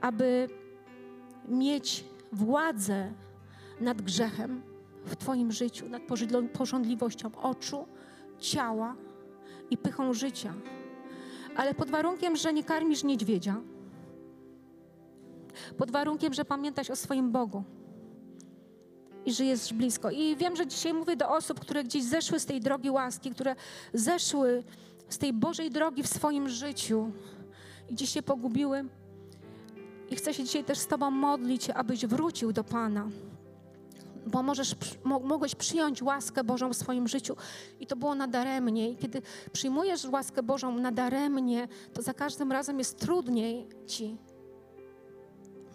aby 0.00 0.48
mieć 1.48 2.04
władzę 2.32 3.12
nad 3.80 4.02
grzechem 4.02 4.62
w 5.04 5.16
Twoim 5.16 5.52
życiu, 5.52 5.88
nad 5.88 6.02
pożądliwością 6.52 7.30
oczu, 7.42 7.86
ciała 8.38 8.96
i 9.70 9.78
pychą 9.78 10.14
życia. 10.14 10.54
Ale 11.56 11.74
pod 11.74 11.90
warunkiem, 11.90 12.36
że 12.36 12.52
nie 12.52 12.64
karmisz 12.64 13.04
niedźwiedzia, 13.04 13.60
pod 15.78 15.90
warunkiem, 15.90 16.34
że 16.34 16.44
pamiętasz 16.44 16.90
o 16.90 16.96
swoim 16.96 17.32
Bogu 17.32 17.64
i 19.26 19.32
żyjesz 19.32 19.72
blisko. 19.72 20.10
I 20.10 20.36
wiem, 20.36 20.56
że 20.56 20.66
dzisiaj 20.66 20.94
mówię 20.94 21.16
do 21.16 21.30
osób, 21.30 21.60
które 21.60 21.84
gdzieś 21.84 22.04
zeszły 22.04 22.40
z 22.40 22.46
tej 22.46 22.60
drogi 22.60 22.90
łaski, 22.90 23.30
które 23.30 23.56
zeszły 23.94 24.64
z 25.08 25.18
tej 25.18 25.32
Bożej 25.32 25.70
drogi 25.70 26.02
w 26.02 26.06
swoim 26.06 26.48
życiu 26.48 27.12
i 27.88 27.94
gdzieś 27.94 28.10
się 28.10 28.22
pogubiły. 28.22 28.84
I 30.10 30.16
chcę 30.16 30.34
się 30.34 30.44
dzisiaj 30.44 30.64
też 30.64 30.78
z 30.78 30.86
Tobą 30.86 31.10
modlić, 31.10 31.70
abyś 31.70 32.06
wrócił 32.06 32.52
do 32.52 32.64
Pana. 32.64 33.08
Bo 34.26 34.42
możesz, 34.42 34.74
mogłeś 35.04 35.54
przyjąć 35.54 36.02
łaskę 36.02 36.44
Bożą 36.44 36.72
w 36.72 36.76
swoim 36.76 37.08
życiu 37.08 37.36
i 37.80 37.86
to 37.86 37.96
było 37.96 38.14
nadaremnie. 38.14 38.90
I 38.90 38.96
kiedy 38.96 39.22
przyjmujesz 39.52 40.04
łaskę 40.04 40.42
Bożą 40.42 40.78
nadaremnie, 40.78 41.68
to 41.92 42.02
za 42.02 42.14
każdym 42.14 42.52
razem 42.52 42.78
jest 42.78 42.98
trudniej 42.98 43.66
Ci 43.86 44.16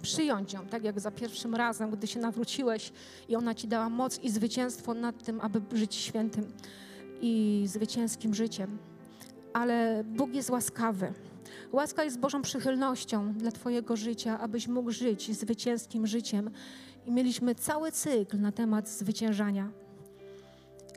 przyjąć 0.01 0.53
ją, 0.53 0.65
tak 0.65 0.83
jak 0.83 0.99
za 0.99 1.11
pierwszym 1.11 1.55
razem, 1.55 1.91
gdy 1.91 2.07
się 2.07 2.19
nawróciłeś 2.19 2.91
i 3.29 3.35
ona 3.35 3.55
ci 3.55 3.67
dała 3.67 3.89
moc 3.89 4.19
i 4.19 4.29
zwycięstwo 4.29 4.93
nad 4.93 5.23
tym, 5.23 5.41
aby 5.41 5.61
żyć 5.77 5.95
świętym 5.95 6.51
i 7.21 7.63
zwycięskim 7.67 8.35
życiem. 8.35 8.77
Ale 9.53 10.03
Bóg 10.03 10.33
jest 10.33 10.49
łaskawy. 10.49 11.13
Łaska 11.71 12.03
jest 12.03 12.19
Bożą 12.19 12.41
przychylnością 12.41 13.33
dla 13.33 13.51
Twojego 13.51 13.95
życia, 13.95 14.39
abyś 14.39 14.67
mógł 14.67 14.91
żyć 14.91 15.37
zwycięskim 15.37 16.07
życiem. 16.07 16.51
I 17.05 17.11
mieliśmy 17.11 17.55
cały 17.55 17.91
cykl 17.91 18.39
na 18.39 18.51
temat 18.51 18.89
zwyciężania. 18.89 19.71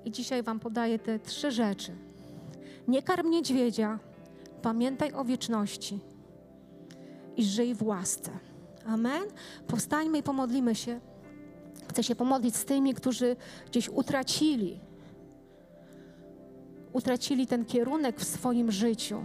I 0.05 0.11
dzisiaj 0.11 0.43
Wam 0.43 0.61
podaję 0.61 0.99
te 0.99 1.19
trzy 1.19 1.51
rzeczy. 1.51 1.93
Nie 2.89 3.03
karm 3.03 3.31
niedźwiedzia, 3.31 3.99
pamiętaj 4.63 5.13
o 5.13 5.25
wieczności 5.25 5.99
i 7.37 7.45
żyj 7.45 7.75
w 7.75 7.83
łasce. 7.83 8.31
Amen. 8.87 9.23
Powstańmy 9.67 10.19
i 10.19 10.23
pomodlimy 10.23 10.75
się. 10.75 11.01
Chcę 11.89 12.03
się 12.03 12.15
pomodlić 12.15 12.57
z 12.57 12.65
tymi, 12.65 12.95
którzy 12.95 13.37
gdzieś 13.67 13.89
utracili, 13.89 14.81
utracili 16.93 17.47
ten 17.47 17.65
kierunek 17.65 18.21
w 18.21 18.25
swoim 18.25 18.73
życiu. 18.73 19.23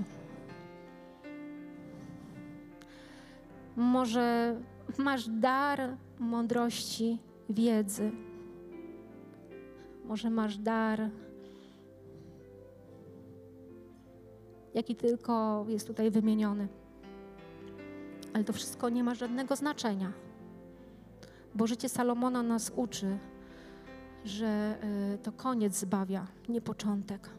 Może 3.76 4.56
masz 4.98 5.30
dar 5.30 5.98
mądrości, 6.20 7.20
wiedzy. 7.50 8.12
Może 10.06 10.30
masz 10.30 10.58
dar, 10.58 11.10
jaki 14.74 14.96
tylko 14.96 15.66
jest 15.68 15.88
tutaj 15.88 16.12
wymieniony. 16.12 16.68
Ale 18.38 18.44
to 18.44 18.54
wszystko 18.54 18.90
nie 18.90 19.04
ma 19.04 19.16
żadnego 19.16 19.56
znaczenia, 19.56 20.14
bo 21.56 21.68
życie 21.68 21.90
Salomona 21.90 22.44
nas 22.44 22.72
uczy, 22.76 23.18
że 24.26 24.78
y, 25.14 25.18
to 25.18 25.32
koniec 25.32 25.76
zbawia, 25.76 26.28
nie 26.50 26.62
początek. 26.62 27.30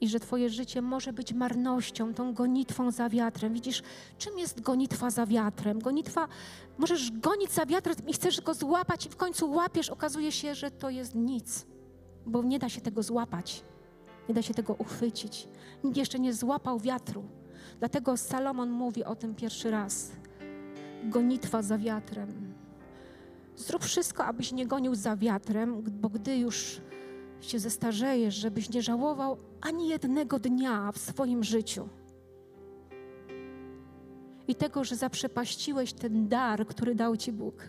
I 0.00 0.08
że 0.08 0.20
Twoje 0.20 0.50
życie 0.50 0.82
może 0.82 1.12
być 1.12 1.32
marnością, 1.32 2.14
tą 2.14 2.34
gonitwą 2.34 2.90
za 2.90 3.08
wiatrem. 3.08 3.54
Widzisz, 3.54 3.82
czym 4.18 4.38
jest 4.38 4.60
gonitwa 4.60 5.10
za 5.10 5.26
wiatrem? 5.26 5.78
Gonitwa, 5.78 6.28
możesz 6.78 7.10
gonić 7.10 7.50
za 7.50 7.66
wiatrem 7.66 7.96
i 8.08 8.12
chcesz 8.12 8.40
go 8.40 8.54
złapać, 8.54 9.06
i 9.06 9.08
w 9.08 9.16
końcu 9.16 9.50
łapiesz, 9.50 9.90
okazuje 9.90 10.32
się, 10.32 10.54
że 10.54 10.70
to 10.70 10.90
jest 10.90 11.14
nic, 11.14 11.66
bo 12.26 12.42
nie 12.42 12.58
da 12.58 12.68
się 12.68 12.80
tego 12.80 13.02
złapać, 13.02 13.64
nie 14.28 14.34
da 14.34 14.42
się 14.42 14.54
tego 14.54 14.74
uchwycić. 14.74 15.48
Nikt 15.84 15.96
jeszcze 15.96 16.18
nie 16.18 16.34
złapał 16.34 16.78
wiatru. 16.78 17.41
Dlatego 17.78 18.16
Salomon 18.16 18.70
mówi 18.70 19.04
o 19.04 19.16
tym 19.16 19.34
pierwszy 19.34 19.70
raz. 19.70 20.12
Gonitwa 21.04 21.62
za 21.62 21.78
wiatrem. 21.78 22.54
Zrób 23.56 23.84
wszystko, 23.84 24.24
abyś 24.24 24.52
nie 24.52 24.66
gonił 24.66 24.94
za 24.94 25.16
wiatrem, 25.16 25.82
bo 25.82 26.08
gdy 26.08 26.36
już 26.36 26.80
się 27.40 27.58
zestarzejesz, 27.58 28.34
żebyś 28.34 28.70
nie 28.70 28.82
żałował 28.82 29.36
ani 29.60 29.88
jednego 29.88 30.38
dnia 30.38 30.92
w 30.92 30.98
swoim 30.98 31.44
życiu. 31.44 31.88
I 34.48 34.54
tego, 34.54 34.84
że 34.84 34.96
zaprzepaściłeś 34.96 35.92
ten 35.92 36.28
dar, 36.28 36.66
który 36.66 36.94
dał 36.94 37.16
Ci 37.16 37.32
Bóg. 37.32 37.68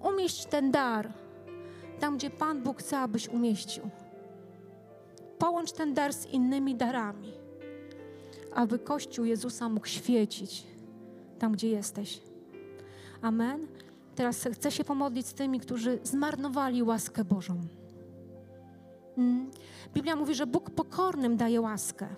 Umieść 0.00 0.46
ten 0.46 0.70
dar 0.70 1.12
tam, 2.00 2.16
gdzie 2.16 2.30
Pan 2.30 2.62
Bóg 2.62 2.78
chce, 2.78 2.98
abyś 2.98 3.28
umieścił. 3.28 3.90
Połącz 5.38 5.72
ten 5.72 5.94
dar 5.94 6.12
z 6.12 6.26
innymi 6.26 6.74
darami 6.74 7.32
aby 8.56 8.78
Kościół 8.78 9.24
Jezusa 9.24 9.68
mógł 9.68 9.86
świecić 9.86 10.66
tam, 11.38 11.52
gdzie 11.52 11.68
jesteś. 11.68 12.22
Amen. 13.22 13.66
Teraz 14.14 14.48
chcę 14.52 14.70
się 14.70 14.84
pomodlić 14.84 15.26
z 15.26 15.34
tymi, 15.34 15.60
którzy 15.60 15.98
zmarnowali 16.02 16.82
łaskę 16.82 17.24
Bożą. 17.24 17.60
Mm. 19.18 19.50
Biblia 19.94 20.16
mówi, 20.16 20.34
że 20.34 20.46
Bóg 20.46 20.70
pokornym 20.70 21.36
daje 21.36 21.60
łaskę. 21.60 22.08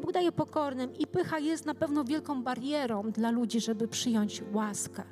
Bóg 0.00 0.12
daje 0.12 0.32
pokornym 0.32 0.94
i 0.98 1.06
pycha 1.06 1.38
jest 1.38 1.66
na 1.66 1.74
pewno 1.74 2.04
wielką 2.04 2.42
barierą 2.42 3.10
dla 3.10 3.30
ludzi, 3.30 3.60
żeby 3.60 3.88
przyjąć 3.88 4.42
łaskę. 4.52 5.02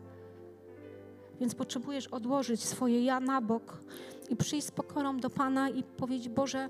Więc 1.40 1.54
potrzebujesz 1.54 2.06
odłożyć 2.06 2.64
swoje 2.64 3.04
ja 3.04 3.20
na 3.20 3.40
bok 3.40 3.82
i 4.28 4.36
przyjść 4.36 4.66
z 4.66 4.70
pokorą 4.70 5.16
do 5.16 5.30
Pana 5.30 5.68
i 5.68 5.82
powiedzieć: 5.82 6.28
Boże, 6.28 6.68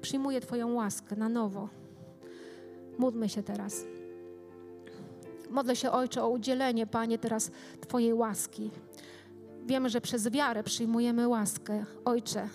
przyjmuję 0.00 0.40
Twoją 0.40 0.74
łaskę 0.74 1.16
na 1.16 1.28
nowo. 1.28 1.83
Módlmy 2.98 3.28
się 3.28 3.42
teraz. 3.42 3.84
Modlę 5.50 5.76
się, 5.76 5.90
Ojcze, 5.90 6.22
o 6.22 6.28
udzielenie, 6.28 6.86
Panie, 6.86 7.18
teraz 7.18 7.50
Twojej 7.80 8.14
łaski. 8.14 8.70
Wiemy, 9.66 9.90
że 9.90 10.00
przez 10.00 10.28
wiarę 10.28 10.62
przyjmujemy 10.62 11.28
łaskę, 11.28 11.84
Ojcze. 12.04 12.48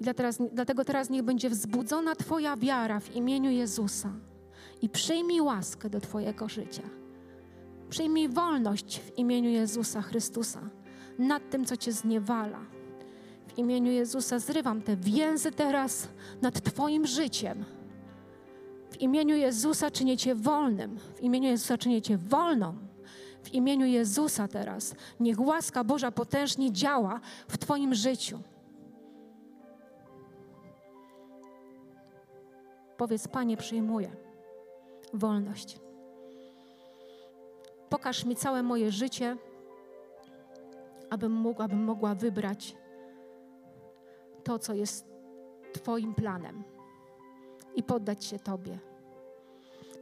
I 0.00 0.04
dlatego 0.52 0.84
teraz 0.84 1.10
niech 1.10 1.22
będzie 1.22 1.50
wzbudzona 1.50 2.14
Twoja 2.14 2.56
wiara 2.56 3.00
w 3.00 3.16
imieniu 3.16 3.50
Jezusa. 3.50 4.12
i 4.82 4.88
przyjmij 4.88 5.40
łaskę 5.40 5.90
do 5.90 6.00
Twojego 6.00 6.48
życia. 6.48 6.82
Przyjmij 7.90 8.28
wolność 8.28 9.00
w 9.00 9.18
imieniu 9.18 9.50
Jezusa 9.50 10.02
Chrystusa 10.02 10.60
nad 11.18 11.50
tym, 11.50 11.64
co 11.64 11.76
Cię 11.76 11.92
zniewala. 11.92 12.60
W 13.46 13.58
imieniu 13.58 13.92
Jezusa 13.92 14.38
zrywam 14.38 14.82
te 14.82 14.96
więzy 14.96 15.52
teraz 15.52 16.08
nad 16.42 16.60
Twoim 16.60 17.06
życiem. 17.06 17.64
W 18.90 19.00
imieniu 19.00 19.36
Jezusa 19.36 19.90
czynię 19.90 20.16
Cię 20.16 20.34
wolnym. 20.34 20.98
W 20.98 21.20
imieniu 21.20 21.48
Jezusa 21.48 21.78
czynię 21.78 22.02
Cię 22.02 22.16
wolną. 22.16 22.74
W 23.42 23.54
imieniu 23.54 23.86
Jezusa 23.86 24.48
teraz 24.48 24.94
niech 25.20 25.40
łaska 25.40 25.84
Boża 25.84 26.10
potężnie 26.10 26.72
działa 26.72 27.20
w 27.48 27.58
Twoim 27.58 27.94
życiu. 27.94 28.38
Powiedz, 32.96 33.28
Panie, 33.28 33.56
przyjmuję 33.56 34.10
wolność. 35.14 35.80
Pokaż 37.88 38.24
mi 38.24 38.36
całe 38.36 38.62
moje 38.62 38.92
życie, 38.92 39.36
abym 41.10 41.32
mógł, 41.32 41.62
abym 41.62 41.84
mogła 41.84 42.14
wybrać 42.14 42.76
to, 44.44 44.58
co 44.58 44.74
jest 44.74 45.06
Twoim 45.72 46.14
planem 46.14 46.77
i 47.78 47.82
poddać 47.82 48.24
się 48.24 48.38
Tobie. 48.38 48.78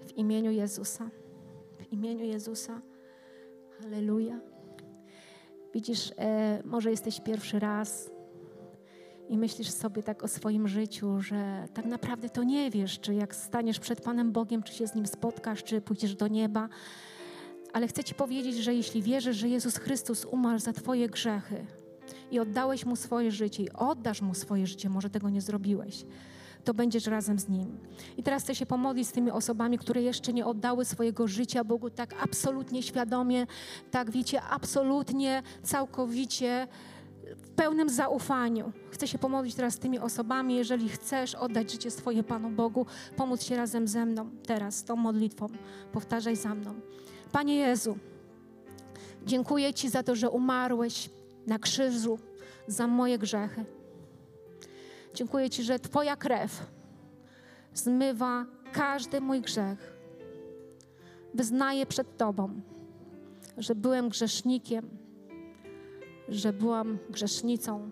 W 0.07 0.16
imieniu 0.16 0.51
Jezusa. 0.51 1.11
W 1.79 1.93
imieniu 1.93 2.24
Jezusa. 2.24 2.81
Halleluja. 3.81 4.41
Widzisz, 5.74 6.12
e, 6.18 6.62
może 6.64 6.91
jesteś 6.91 7.20
pierwszy 7.20 7.59
raz 7.59 8.11
i 9.29 9.39
myślisz 9.39 9.70
sobie 9.70 10.03
tak 10.03 10.22
o 10.22 10.29
swoim 10.29 10.68
życiu, 10.68 11.20
że 11.20 11.68
tak 11.74 11.85
naprawdę 11.85 12.29
to 12.29 12.43
nie 12.43 12.70
wiesz, 12.70 13.01
czy 13.01 13.14
jak 13.14 13.35
staniesz 13.35 13.81
przed 13.81 14.01
Panem 14.01 14.33
Bogiem, 14.33 14.62
czy 14.62 14.72
się 14.72 14.87
z 14.87 14.95
Nim 14.95 15.07
spotkasz, 15.07 15.64
czy 15.64 15.81
pójdziesz 15.81 16.14
do 16.14 16.29
nieba. 16.29 16.68
Ale 17.72 17.89
chcę 17.89 18.05
Ci 18.05 18.14
powiedzieć, 18.14 18.57
że 18.57 18.74
jeśli 18.74 19.03
wierzysz, 19.03 19.37
że 19.37 19.49
Jezus 19.49 19.77
Chrystus 19.77 20.24
umarł 20.24 20.59
za 20.59 20.72
Twoje 20.72 21.09
grzechy 21.09 21.66
i 22.31 22.39
oddałeś 22.39 22.87
Mu 22.87 22.97
swoje 22.97 23.31
życie 23.31 23.62
i 23.62 23.70
oddasz 23.70 24.22
Mu 24.22 24.35
swoje 24.35 24.66
życie, 24.66 24.89
może 24.89 25.11
tego 25.11 25.31
nie 25.31 25.41
zrobiłeś, 25.41 26.05
to 26.67 26.75
będziesz 26.75 27.07
razem 27.07 27.39
z 27.39 27.49
Nim. 27.49 27.79
I 28.17 28.23
teraz 28.23 28.43
chcę 28.43 28.55
się 28.55 28.67
pomodlić 28.67 29.09
z 29.09 29.12
tymi 29.12 29.31
osobami, 29.31 29.79
które 29.79 30.03
jeszcze 30.03 30.33
nie 30.33 30.47
oddały 30.47 30.85
swojego 30.85 31.27
życia 31.27 31.64
Bogu 31.64 31.91
tak 31.91 32.14
absolutnie 32.23 32.83
świadomie, 32.83 33.47
tak 33.91 34.11
wiecie, 34.11 34.43
absolutnie, 34.43 35.43
całkowicie, 35.62 36.69
w 37.37 37.51
pełnym 37.51 37.89
zaufaniu. 37.89 38.73
Chcę 38.91 39.09
się 39.09 39.19
pomodlić 39.19 39.55
teraz 39.55 39.75
z 39.75 39.79
tymi 39.79 39.99
osobami, 39.99 40.57
jeżeli 40.57 40.89
chcesz 40.89 41.35
oddać 41.35 41.73
życie 41.73 41.91
swoje 41.91 42.23
Panu 42.23 42.51
Bogu, 42.51 42.87
pomóc 43.17 43.43
się 43.43 43.57
razem 43.57 43.89
ze 43.89 44.07
mną 44.07 44.31
teraz, 44.47 44.85
tą 44.85 44.97
modlitwą. 44.97 45.47
Powtarzaj 45.93 46.37
za 46.37 46.55
mną. 46.55 46.75
Panie 47.33 47.57
Jezu, 47.57 47.99
dziękuję 49.25 49.75
Ci 49.75 49.89
za 49.89 50.03
to, 50.03 50.14
że 50.14 50.31
umarłeś 50.31 51.11
na 51.47 51.59
krzyżu 51.59 52.19
za 52.67 52.87
moje 52.87 53.19
grzechy. 53.19 53.64
Dziękuję 55.17 55.51
Ci, 55.51 55.62
że 55.62 55.79
Twoja 55.79 56.17
krew 56.17 56.67
zmywa 57.75 58.47
każdy 58.73 59.21
mój 59.21 59.41
grzech. 59.41 59.97
Wyznaję 61.35 61.87
przed 61.87 62.17
Tobą, 62.17 62.61
że 63.59 63.75
byłem 63.75 64.09
grzesznikiem, 64.09 64.89
że 66.29 66.53
byłam 66.53 66.99
grzesznicą, 67.11 67.91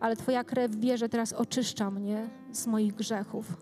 ale 0.00 0.16
Twoja 0.16 0.44
krew 0.44 0.76
wie, 0.76 0.98
że 0.98 1.08
teraz 1.08 1.32
oczyszcza 1.32 1.90
mnie 1.90 2.30
z 2.52 2.66
moich 2.66 2.94
grzechów 2.94 3.56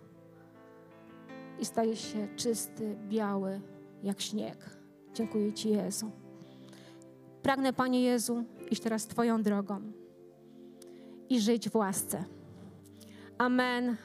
i 1.58 1.64
staje 1.64 1.96
się 1.96 2.28
czysty, 2.36 2.96
biały 3.08 3.60
jak 4.02 4.20
śnieg. 4.20 4.76
Dziękuję 5.14 5.52
Ci, 5.52 5.70
Jezu. 5.70 6.10
Pragnę, 7.42 7.72
Panie 7.72 8.02
Jezu, 8.02 8.44
iść 8.70 8.82
teraz 8.82 9.06
Twoją 9.06 9.42
drogą 9.42 10.01
i 11.32 11.40
żyć 11.40 11.68
w 11.68 11.76
łasce. 11.76 12.24
Amen. 13.38 13.96